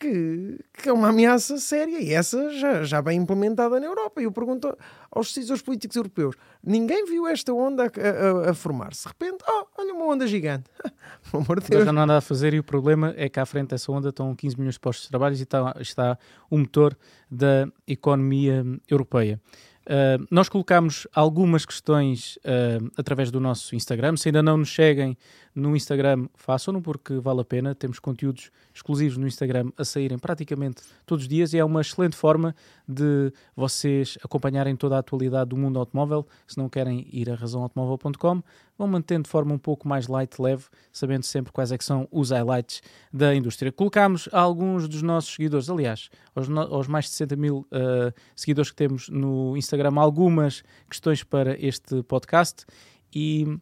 [0.00, 4.20] que, que é uma ameaça séria e essa já, já bem implementada na Europa.
[4.20, 4.74] E eu pergunto
[5.10, 6.34] aos decisores políticos europeus:
[6.64, 9.02] ninguém viu esta onda a, a, a formar-se?
[9.02, 10.64] De repente, oh, olha uma onda gigante.
[11.30, 11.84] Pelo amor de Deus.
[11.84, 14.08] Já não há nada a fazer e o problema é que à frente dessa onda
[14.08, 16.96] estão 15 milhões de postos de trabalho e está, está o motor
[17.30, 19.38] da economia europeia.
[19.86, 24.16] Uh, nós colocamos algumas questões uh, através do nosso Instagram.
[24.16, 25.16] Se ainda não nos seguem
[25.54, 27.74] no Instagram, façam-no porque vale a pena.
[27.74, 32.16] Temos conteúdos exclusivos no Instagram a saírem praticamente todos os dias e é uma excelente
[32.16, 32.54] forma
[32.86, 36.26] de vocês acompanharem toda a atualidade do mundo automóvel.
[36.46, 38.42] Se não querem ir a razãoautomóvel.com,
[38.78, 42.08] vão mantendo de forma um pouco mais light, leve, sabendo sempre quais é que são
[42.10, 42.80] os highlights
[43.12, 43.72] da indústria.
[43.72, 48.76] Colocámos alguns dos nossos seguidores, aliás, aos, aos mais de 60 mil uh, seguidores que
[48.76, 52.64] temos no Instagram, algumas questões para este podcast
[53.12, 53.58] e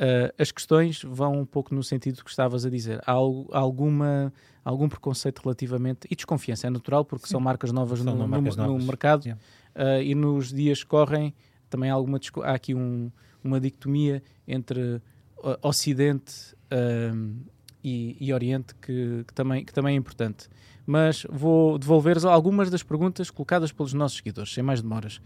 [0.00, 3.02] Uh, as questões vão um pouco no sentido que estavas a dizer.
[3.06, 4.32] Há alguma,
[4.64, 7.32] algum preconceito relativamente, e desconfiança, é natural, porque Sim.
[7.32, 8.80] são marcas novas, são no, marcas no, novas.
[8.80, 9.42] no, mercado, yeah.
[9.76, 11.34] uh, e nos dias que correm
[11.68, 13.12] também há, alguma, há aqui um,
[13.44, 15.02] uma dicotomia entre uh,
[15.60, 16.56] Ocidente
[17.84, 20.48] e, e, Oriente que, que, também, que também é importante.
[20.86, 25.20] Mas vou devolver algumas das perguntas colocadas pelos nossos seguidores, sem mais demoras.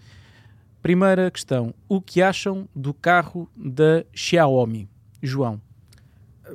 [0.85, 4.87] Primeira questão: o que acham do carro da Xiaomi?
[5.22, 5.59] João.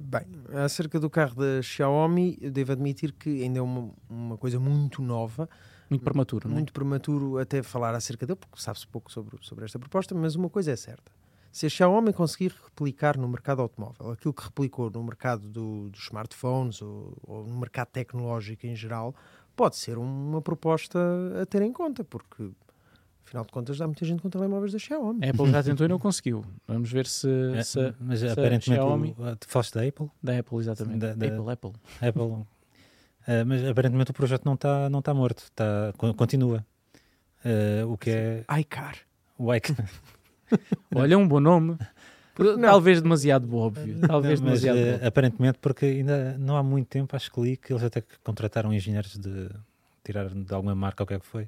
[0.04, 0.22] Bem,
[0.64, 5.50] acerca do carro da Xiaomi, devo admitir que ainda é uma, uma coisa muito nova.
[5.90, 6.58] Muito prematuro, não é?
[6.58, 10.48] Muito prematuro até falar acerca dele, porque sabe-se pouco sobre, sobre esta proposta, mas uma
[10.48, 11.12] coisa é certa.
[11.52, 16.02] Se a Xiaomi conseguir replicar no mercado automóvel aquilo que replicou no mercado do, dos
[16.02, 19.16] smartphones ou, ou, no mercado tecnológico em geral,
[19.56, 21.00] pode ser uma proposta
[21.42, 22.52] a ter em conta, porque
[23.30, 25.24] Afinal de contas, há muita gente com telemóveis da Xiaomi.
[25.24, 26.44] A Apple já tentou e não conseguiu.
[26.68, 27.30] Vamos ver se.
[27.54, 28.82] É, se mas se aparentemente.
[28.82, 29.16] Xiaomi...
[29.20, 30.10] O, foste da Apple?
[30.22, 30.98] Da Apple, exatamente.
[30.98, 31.72] Da, da, Apple, Apple.
[32.02, 32.24] Apple.
[32.24, 32.46] uh,
[33.46, 36.66] mas aparentemente o projeto não está não tá morto, tá, continua.
[37.46, 38.46] Uh, o que é.
[38.62, 38.98] iCar.
[39.38, 39.88] O iCar.
[40.96, 41.78] Olha, um bom nome.
[42.36, 42.62] Não.
[42.62, 44.00] Talvez demasiado óbvio.
[44.08, 47.58] Talvez não, mas, demasiado uh, Aparentemente, porque ainda não há muito tempo, acho que li
[47.58, 49.52] que eles até contrataram engenheiros de
[50.04, 51.48] tirar de alguma marca, ou o que é que foi,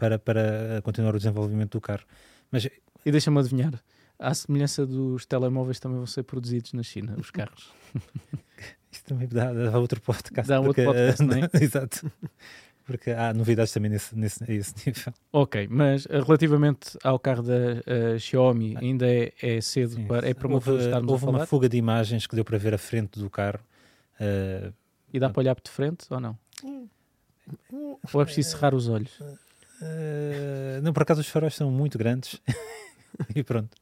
[0.00, 2.04] para, para continuar o desenvolvimento do carro.
[2.50, 2.66] Mas,
[3.04, 3.74] e deixa-me adivinhar,
[4.18, 7.70] à semelhança dos telemóveis também vão ser produzidos na China, os carros.
[8.90, 10.48] Isto também dá, dá outro podcast.
[10.48, 11.50] Dá porque, outro podcast, não é?
[11.62, 12.10] Exato.
[12.84, 15.12] Porque há novidades também nesse, nesse, nesse nível.
[15.32, 20.06] Ok, mas uh, relativamente ao carro da uh, Xiaomi, ainda é, é cedo Sim.
[20.06, 22.78] para é prematuro houve, estarmos houve uma fuga de imagens que deu para ver a
[22.78, 23.60] frente do carro.
[24.18, 24.72] Uh,
[25.12, 26.36] e dá para olhar de frente ou não?
[26.64, 26.88] Hum.
[28.12, 29.20] Ou é preciso cerrar os olhos?
[29.80, 32.40] Uh, não, por acaso os faróis são muito grandes
[33.34, 33.76] e pronto.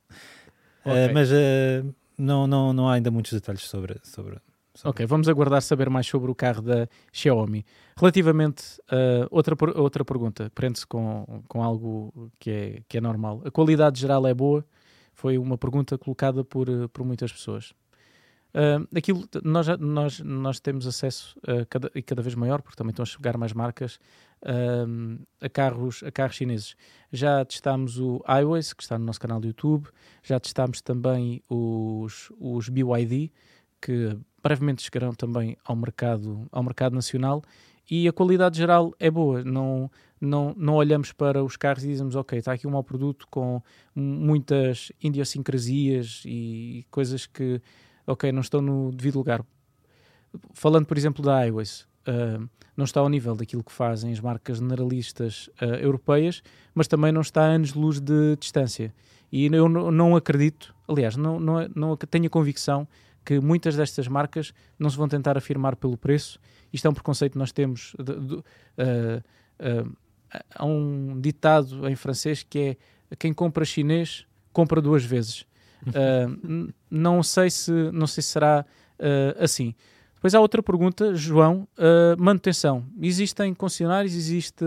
[0.84, 1.08] Eh, okay.
[1.08, 4.36] Uh, mas uh, não, não, não há ainda muitos detalhes sobre, sobre,
[4.74, 4.90] sobre.
[4.90, 7.64] Ok, vamos aguardar saber mais sobre o carro da Xiaomi.
[7.96, 13.42] Relativamente a outra, outra pergunta, prende-se com, com algo que é, que é normal.
[13.44, 14.64] A qualidade geral é boa?
[15.14, 17.74] Foi uma pergunta colocada por, por muitas pessoas.
[18.54, 22.90] Uh, aquilo, nós, nós, nós temos acesso a cada, e cada vez maior, porque também
[22.90, 23.98] estão a chegar mais marcas,
[24.42, 26.74] uh, a, carros, a carros chineses.
[27.12, 29.88] Já testámos o iWays, que está no nosso canal do YouTube,
[30.22, 33.30] já testámos também os, os BYD,
[33.80, 37.42] que brevemente chegarão também ao mercado, ao mercado nacional,
[37.90, 39.42] e a qualidade geral é boa.
[39.42, 39.90] Não,
[40.20, 43.62] não, não olhamos para os carros e dizemos, ok, está aqui um mau produto com
[43.94, 47.62] muitas idiosincrasias e coisas que
[48.08, 49.44] ok, não estão no devido lugar.
[50.52, 54.58] Falando, por exemplo, da iOS, uh, não está ao nível daquilo que fazem as marcas
[54.58, 56.42] generalistas uh, europeias,
[56.74, 58.94] mas também não está a anos-luz de distância.
[59.30, 62.88] E eu não acredito, aliás, não, não, não tenho a convicção
[63.24, 66.40] que muitas destas marcas não se vão tentar afirmar pelo preço.
[66.72, 67.94] Isto é um preconceito que nós temos.
[67.98, 69.96] De, de, uh,
[70.54, 75.46] há um ditado em francês que é quem compra chinês compra duas vezes.
[75.86, 78.64] Uh, não sei se não sei se será
[78.98, 79.74] uh, assim.
[80.14, 81.68] Depois há outra pergunta, João.
[81.76, 82.84] Uh, manutenção.
[83.00, 84.14] Existem concessionários?
[84.14, 84.64] Existe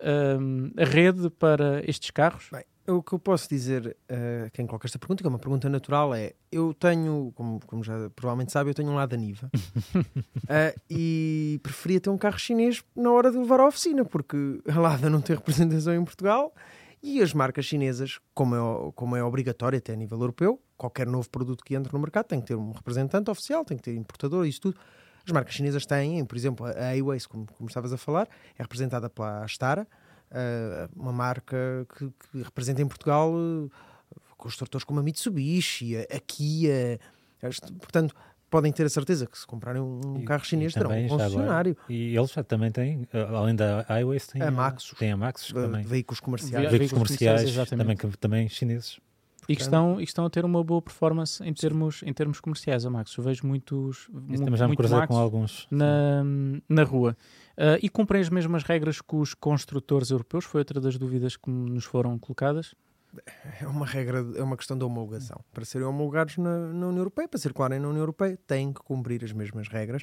[0.00, 2.48] a rede para estes carros?
[2.52, 5.68] Bem, o que eu posso dizer a quem coloca esta pergunta, que é uma pergunta
[5.68, 9.50] natural, é: eu tenho, como, como já provavelmente sabe, eu tenho um lado Niva
[10.88, 14.36] e preferia ter um carro chinês na hora de levar à oficina, porque
[14.70, 16.54] a Lada não tem representação em Portugal
[17.02, 21.28] e as marcas chinesas, como é, como é obrigatório até a nível europeu, qualquer novo
[21.30, 24.46] produto que entre no mercado tem que ter um representante oficial, tem que ter importador,
[24.46, 24.78] isso tudo.
[25.24, 28.28] As marcas chinesas têm, por exemplo, a Airways, como, como estavas a falar,
[28.58, 29.86] é representada pela Astara,
[30.30, 33.70] uh, uma marca que, que, representa em Portugal uh,
[34.36, 36.98] construtores como a Mitsubishi, a Kia.
[37.80, 38.14] Portanto,
[38.50, 41.18] podem ter a certeza que se comprarem um E- carro chinês terão um já agora,
[41.24, 44.98] concessionário E eles já também têm, eh, além da iWays, têm A Maxus.
[44.98, 45.84] Tem a Maxus de, também.
[45.84, 46.54] veículos comerciais.
[46.70, 48.98] Veículos veículos comerciais, também, também chineses.
[49.48, 52.38] E que, estão, e que estão a ter uma boa performance em termos, em termos
[52.38, 53.16] comerciais, a Max.
[53.16, 54.00] Eu vejo muitos.
[54.00, 55.66] Isso mu- também já me muito cruzei Maxus com alguns.
[55.70, 56.22] na,
[56.68, 57.16] na rua.
[57.56, 60.44] Ah, e cumprem as mesmas regras que os construtores europeus?
[60.44, 62.74] Foi outra das dúvidas que nos foram colocadas.
[63.60, 65.40] É uma regra, é uma questão de homologação.
[65.52, 69.24] Para serem homologados na, na União Europeia, para circularem na União Europeia, têm que cumprir
[69.24, 70.02] as mesmas regras.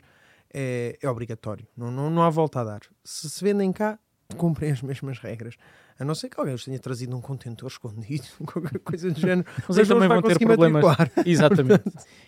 [0.54, 1.68] É, é obrigatório.
[1.76, 2.82] Não, não, não há volta a dar.
[3.04, 4.00] Se se vendem cá,
[4.38, 5.56] cumprem as mesmas regras.
[6.00, 9.48] A não ser que alguém os tenha trazido um contentor escondido, qualquer coisa do género.
[9.68, 10.84] Mas eles também vão ter problemas.
[10.84, 11.12] matricular.
[11.26, 11.84] Exatamente.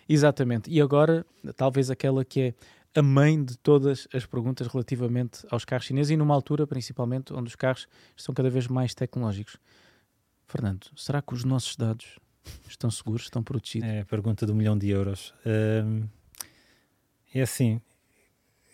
[0.08, 0.70] Exatamente.
[0.70, 1.26] E agora,
[1.56, 2.54] talvez aquela que é
[2.98, 7.48] a mãe de todas as perguntas relativamente aos carros chineses e numa altura, principalmente, onde
[7.48, 9.58] os carros estão cada vez mais tecnológicos.
[10.48, 12.18] Fernando, será que os nossos dados
[12.66, 13.86] estão seguros, estão protegidos?
[13.86, 15.34] É a pergunta do milhão de euros.
[17.34, 17.78] É assim,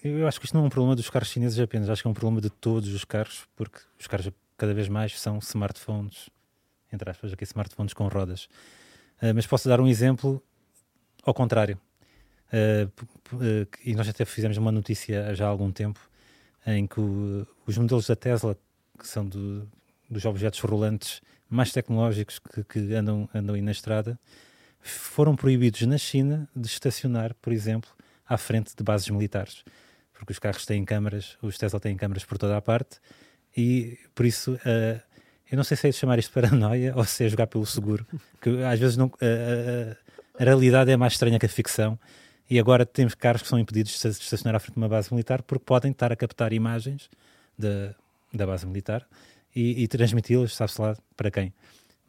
[0.02, 2.10] eu acho que isto não é um problema dos carros chineses apenas, acho que é
[2.10, 6.30] um problema de todos os carros, porque os carros cada vez mais são smartphones,
[6.92, 8.48] entre aspas, aqui smartphones com rodas.
[9.20, 10.40] Ah, mas posso dar um exemplo
[11.24, 11.76] ao contrário.
[12.52, 12.88] Ah,
[13.32, 15.98] ah, e nós até fizemos uma notícia já há algum tempo
[16.64, 17.00] em que
[17.66, 18.56] os modelos da Tesla,
[18.96, 19.68] que são do-
[20.08, 21.20] dos objetos rolantes
[21.54, 24.18] mais tecnológicos que, que andam, andam aí na estrada,
[24.80, 27.90] foram proibidos na China de estacionar, por exemplo,
[28.26, 29.64] à frente de bases militares.
[30.12, 32.98] Porque os carros têm câmaras, os Tesla têm câmaras por toda a parte
[33.56, 35.00] e por isso eh,
[35.50, 38.06] eu não sei se é de chamar isto paranoia ou se é jogar pelo seguro,
[38.40, 39.96] que às vezes não, eh,
[40.38, 41.98] eh, a realidade é mais estranha que a ficção
[42.48, 45.42] e agora temos carros que são impedidos de estacionar à frente de uma base militar
[45.42, 47.08] porque podem estar a captar imagens
[47.58, 47.94] da,
[48.32, 49.06] da base militar
[49.54, 51.52] e, e transmiti-las, sabe-se lá para quem.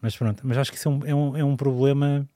[0.02, 2.28] Mas pronto, mas acho que isso é um, é um, é um problema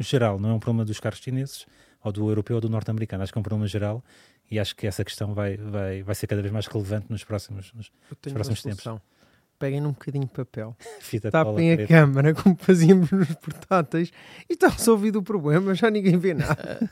[0.00, 1.66] geral, não é um problema dos carros chineses
[2.02, 4.02] ou do europeu ou do norte-americano, acho que é um problema geral
[4.50, 7.72] e acho que essa questão vai, vai, vai ser cada vez mais relevante nos próximos
[7.72, 9.00] nos Eu tenho próximos uma solução.
[9.56, 11.94] Peguem num bocadinho de papel, fita de cola tapem a preta.
[11.94, 14.10] câmara como fazíamos nos portáteis
[14.50, 16.90] e está resolvido o problema, já ninguém vê nada.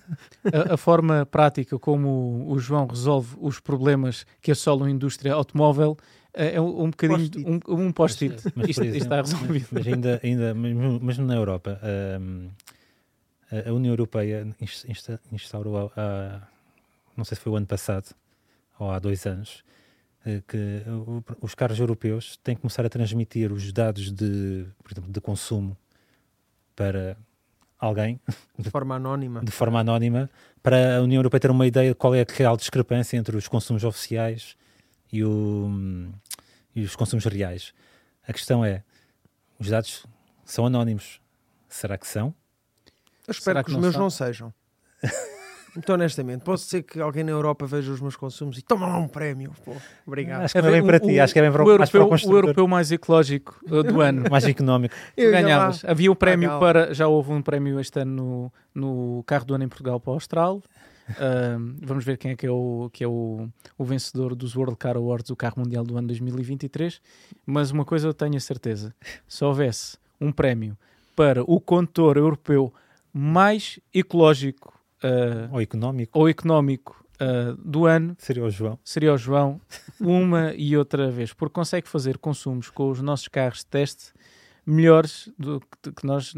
[0.70, 5.96] a, a forma prática como o João resolve os problemas que assolam a indústria automóvel
[6.34, 7.46] é um, um bocadinho Post-it.
[7.70, 8.34] um, um post-it.
[8.68, 9.66] Isto, isto está resolvido.
[9.72, 11.78] Mas ainda, ainda mesmo, mesmo na Europa,
[12.20, 12.48] hum,
[13.50, 16.40] a a União Europeia ins- insta- instaurou, há- há-
[17.16, 18.14] não sei se foi o ano passado
[18.78, 19.62] ou há dois anos,
[20.24, 20.82] eh, que
[21.40, 25.76] os carros europeus têm que começar a transmitir os dados de, por exemplo, de consumo
[26.74, 27.16] para
[27.78, 28.18] alguém
[28.58, 29.44] De forma anónima.
[29.44, 30.30] de forma anónima
[30.62, 33.48] para a União Europeia ter uma ideia de qual é a real discrepância entre os
[33.48, 34.56] consumos oficiais
[35.12, 36.10] e, o-
[36.74, 37.72] e os consumos reais.
[38.26, 38.82] A questão é,
[39.58, 40.06] os dados
[40.44, 41.20] são anónimos.
[41.68, 42.34] Será que são?
[43.26, 44.02] Eu espero Será que, que os não meus são?
[44.02, 44.54] não sejam.
[45.74, 48.98] Muito honestamente, posso ser que alguém na Europa veja os meus consumos e toma lá
[48.98, 49.52] um prémio.
[49.64, 49.74] Pô,
[50.06, 50.42] obrigado.
[50.42, 52.00] Acho que é bem para ti, acho que é bem para o, o, mais para
[52.00, 54.24] o europeu, o europeu mais ecológico uh, do ano.
[54.30, 54.94] mais económico.
[55.16, 55.82] Ganhavas.
[55.86, 56.60] Havia um prémio Legal.
[56.60, 56.92] para.
[56.92, 60.14] Já houve um prémio este ano no, no carro do ano em Portugal para o
[60.14, 60.62] Austral.
[61.80, 64.96] Vamos ver quem é que é, o, que é o, o vencedor dos World Car
[64.96, 67.00] Awards, o carro mundial do ano 2023.
[67.44, 68.94] Mas uma coisa eu tenho a certeza:
[69.26, 70.76] se houvesse um prémio
[71.14, 72.72] para o condutor europeu
[73.12, 74.72] mais ecológico
[75.02, 78.78] ah, Ou económico, ou económico ah, do ano, seria o João.
[78.84, 79.60] seria o João
[80.00, 84.12] uma e outra vez, porque consegue fazer consumos com os nossos carros de teste
[84.64, 86.34] melhores do que, que nós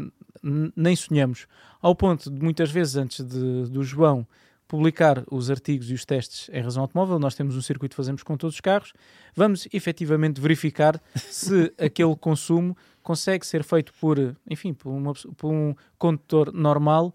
[0.75, 1.47] nem sonhamos.
[1.79, 4.27] Ao ponto de muitas vezes antes de, do João
[4.67, 8.23] publicar os artigos e os testes em razão automóvel, nós temos um circuito que fazemos
[8.23, 8.93] com todos os carros,
[9.35, 15.75] vamos efetivamente verificar se aquele consumo consegue ser feito por, enfim, por, uma por um
[15.97, 17.13] condutor normal,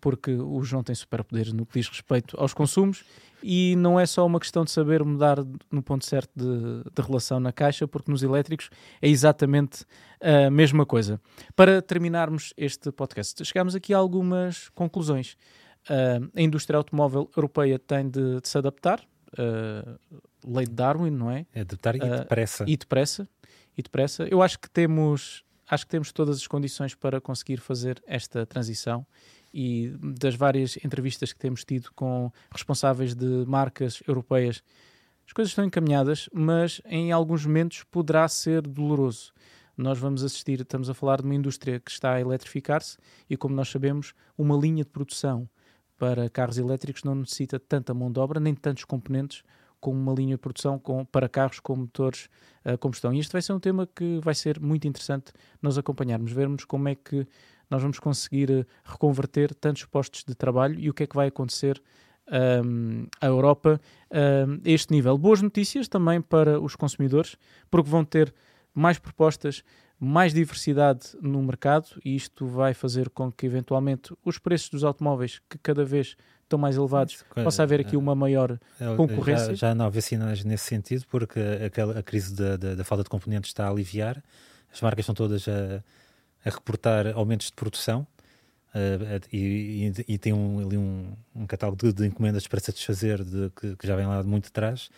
[0.00, 3.04] porque o João tem superpoderes no que diz respeito aos consumos,
[3.42, 5.38] e não é só uma questão de saber mudar
[5.70, 8.70] no ponto certo de, de relação na caixa, porque nos elétricos
[9.02, 9.84] é exatamente
[10.20, 11.20] a mesma coisa.
[11.54, 15.36] Para terminarmos este podcast, chegamos aqui a algumas conclusões.
[15.88, 19.00] Ah, a indústria automóvel europeia tem de, de se adaptar,
[19.38, 19.98] ah,
[20.46, 21.46] lei de Darwin, não é?
[21.54, 22.64] É estar e Ah, depressa.
[22.66, 23.28] E depressa,
[23.76, 24.24] e depressa.
[24.24, 29.06] Eu acho que temos, acho que temos todas as condições para conseguir fazer esta transição
[29.52, 34.62] e das várias entrevistas que temos tido com responsáveis de marcas europeias,
[35.26, 39.32] as coisas estão encaminhadas, mas em alguns momentos poderá ser doloroso.
[39.76, 42.96] Nós vamos assistir, estamos a falar de uma indústria que está a eletrificar-se
[43.28, 45.48] e, como nós sabemos, uma linha de produção
[45.98, 49.42] para carros elétricos não necessita tanta mão de obra nem tantos componentes
[49.80, 52.28] com uma linha de produção com, para carros com motores
[52.64, 53.12] a combustão.
[53.12, 55.32] E este vai ser um tema que vai ser muito interessante
[55.62, 57.26] nós acompanharmos, vermos como é que
[57.70, 61.28] nós vamos conseguir eh, reconverter tantos postos de trabalho e o que é que vai
[61.28, 61.82] acontecer
[62.64, 63.80] um, à Europa
[64.10, 65.16] um, a este nível.
[65.18, 67.36] Boas notícias também para os consumidores,
[67.70, 68.34] porque vão ter
[68.74, 69.64] mais propostas,
[69.98, 75.40] mais diversidade no mercado e isto vai fazer com que eventualmente os preços dos automóveis
[75.48, 76.16] que cada vez
[76.46, 78.58] estão mais elevados, possa haver aqui uma maior
[78.96, 79.56] concorrência.
[79.56, 83.02] Já, já não há sinais nesse sentido, porque aquela, a crise da, da, da, falta
[83.02, 84.22] de componentes está a aliviar,
[84.72, 85.82] as marcas estão todas a,
[86.44, 88.06] a reportar aumentos de produção.
[88.68, 93.24] Uh, e, e, e, tem um, ali um, um catálogo de, de, encomendas para satisfazer
[93.24, 94.90] de, que, que, já vem lá de muito atrás.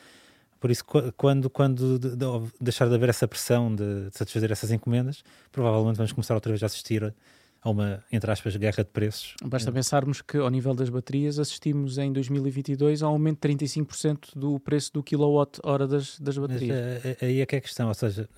[0.61, 0.85] Por isso,
[1.17, 2.27] quando, quando de, de
[2.61, 6.67] deixar de haver essa pressão de, satisfazer essas encomendas, provavelmente vamos começar outra vez a
[6.67, 7.15] assistir
[7.61, 9.35] a uma, entre aspas, guerra de preços.
[9.45, 14.37] Basta pensarmos que, ao nível das baterias, assistimos em 2022 a um aumento de 35%
[14.37, 16.77] do preço do kilowatt-hora das, das baterias.
[17.05, 18.29] Mas, uh, aí é que é a questão, ou seja,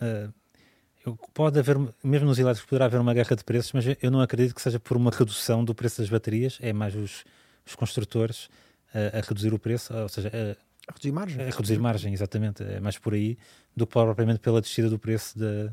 [1.07, 4.21] uh, pode haver, mesmo nos elétricos, poderá haver uma guerra de preços, mas eu não
[4.21, 7.25] acredito que seja por uma redução do preço das baterias, é mais os,
[7.67, 8.47] os construtores
[8.95, 11.41] uh, a reduzir o preço, ou seja, a reduzir margem.
[11.41, 13.39] A reduzir margem, exatamente, é mais por aí
[13.75, 15.71] do que propriamente pela descida do preço de,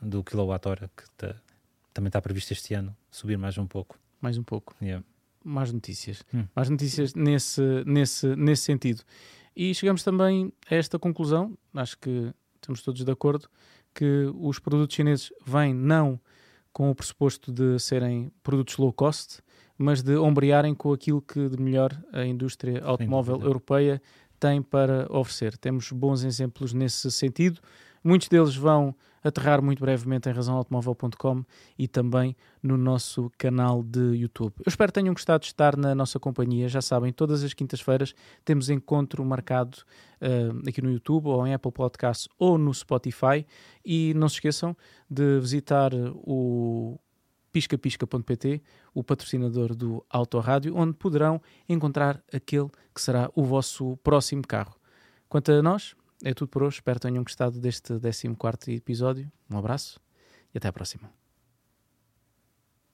[0.00, 1.34] do kilowatt-hora que está
[1.98, 3.98] também está previsto este ano subir mais um pouco.
[4.20, 4.72] Mais um pouco.
[4.80, 5.04] Yeah.
[5.42, 6.24] Mais notícias.
[6.32, 6.44] Hum.
[6.54, 9.02] Mais notícias nesse, nesse, nesse sentido.
[9.56, 13.48] E chegamos também a esta conclusão, acho que estamos todos de acordo,
[13.92, 16.20] que os produtos chineses vêm não
[16.72, 19.40] com o pressuposto de serem produtos low cost,
[19.76, 24.02] mas de ombrearem com aquilo que de melhor a indústria automóvel Sim, europeia
[24.38, 25.56] tem para oferecer.
[25.56, 27.60] Temos bons exemplos nesse sentido.
[28.02, 31.44] Muitos deles vão aterrar muito brevemente em razãoautomóvel.com
[31.78, 34.54] e também no nosso canal de YouTube.
[34.58, 36.68] Eu espero que tenham gostado de estar na nossa companhia.
[36.68, 38.14] Já sabem, todas as quintas-feiras
[38.44, 39.78] temos encontro marcado
[40.22, 43.46] uh, aqui no YouTube ou em Apple Podcasts ou no Spotify.
[43.84, 44.76] E não se esqueçam
[45.10, 46.98] de visitar o
[47.58, 48.62] piscapisca.pt,
[48.94, 54.76] o patrocinador do Autorádio, onde poderão encontrar aquele que será o vosso próximo carro.
[55.28, 56.76] Quanto a nós, é tudo por hoje.
[56.76, 59.30] Espero que tenham gostado deste 14 episódio.
[59.50, 60.00] Um abraço
[60.54, 61.27] e até à próxima.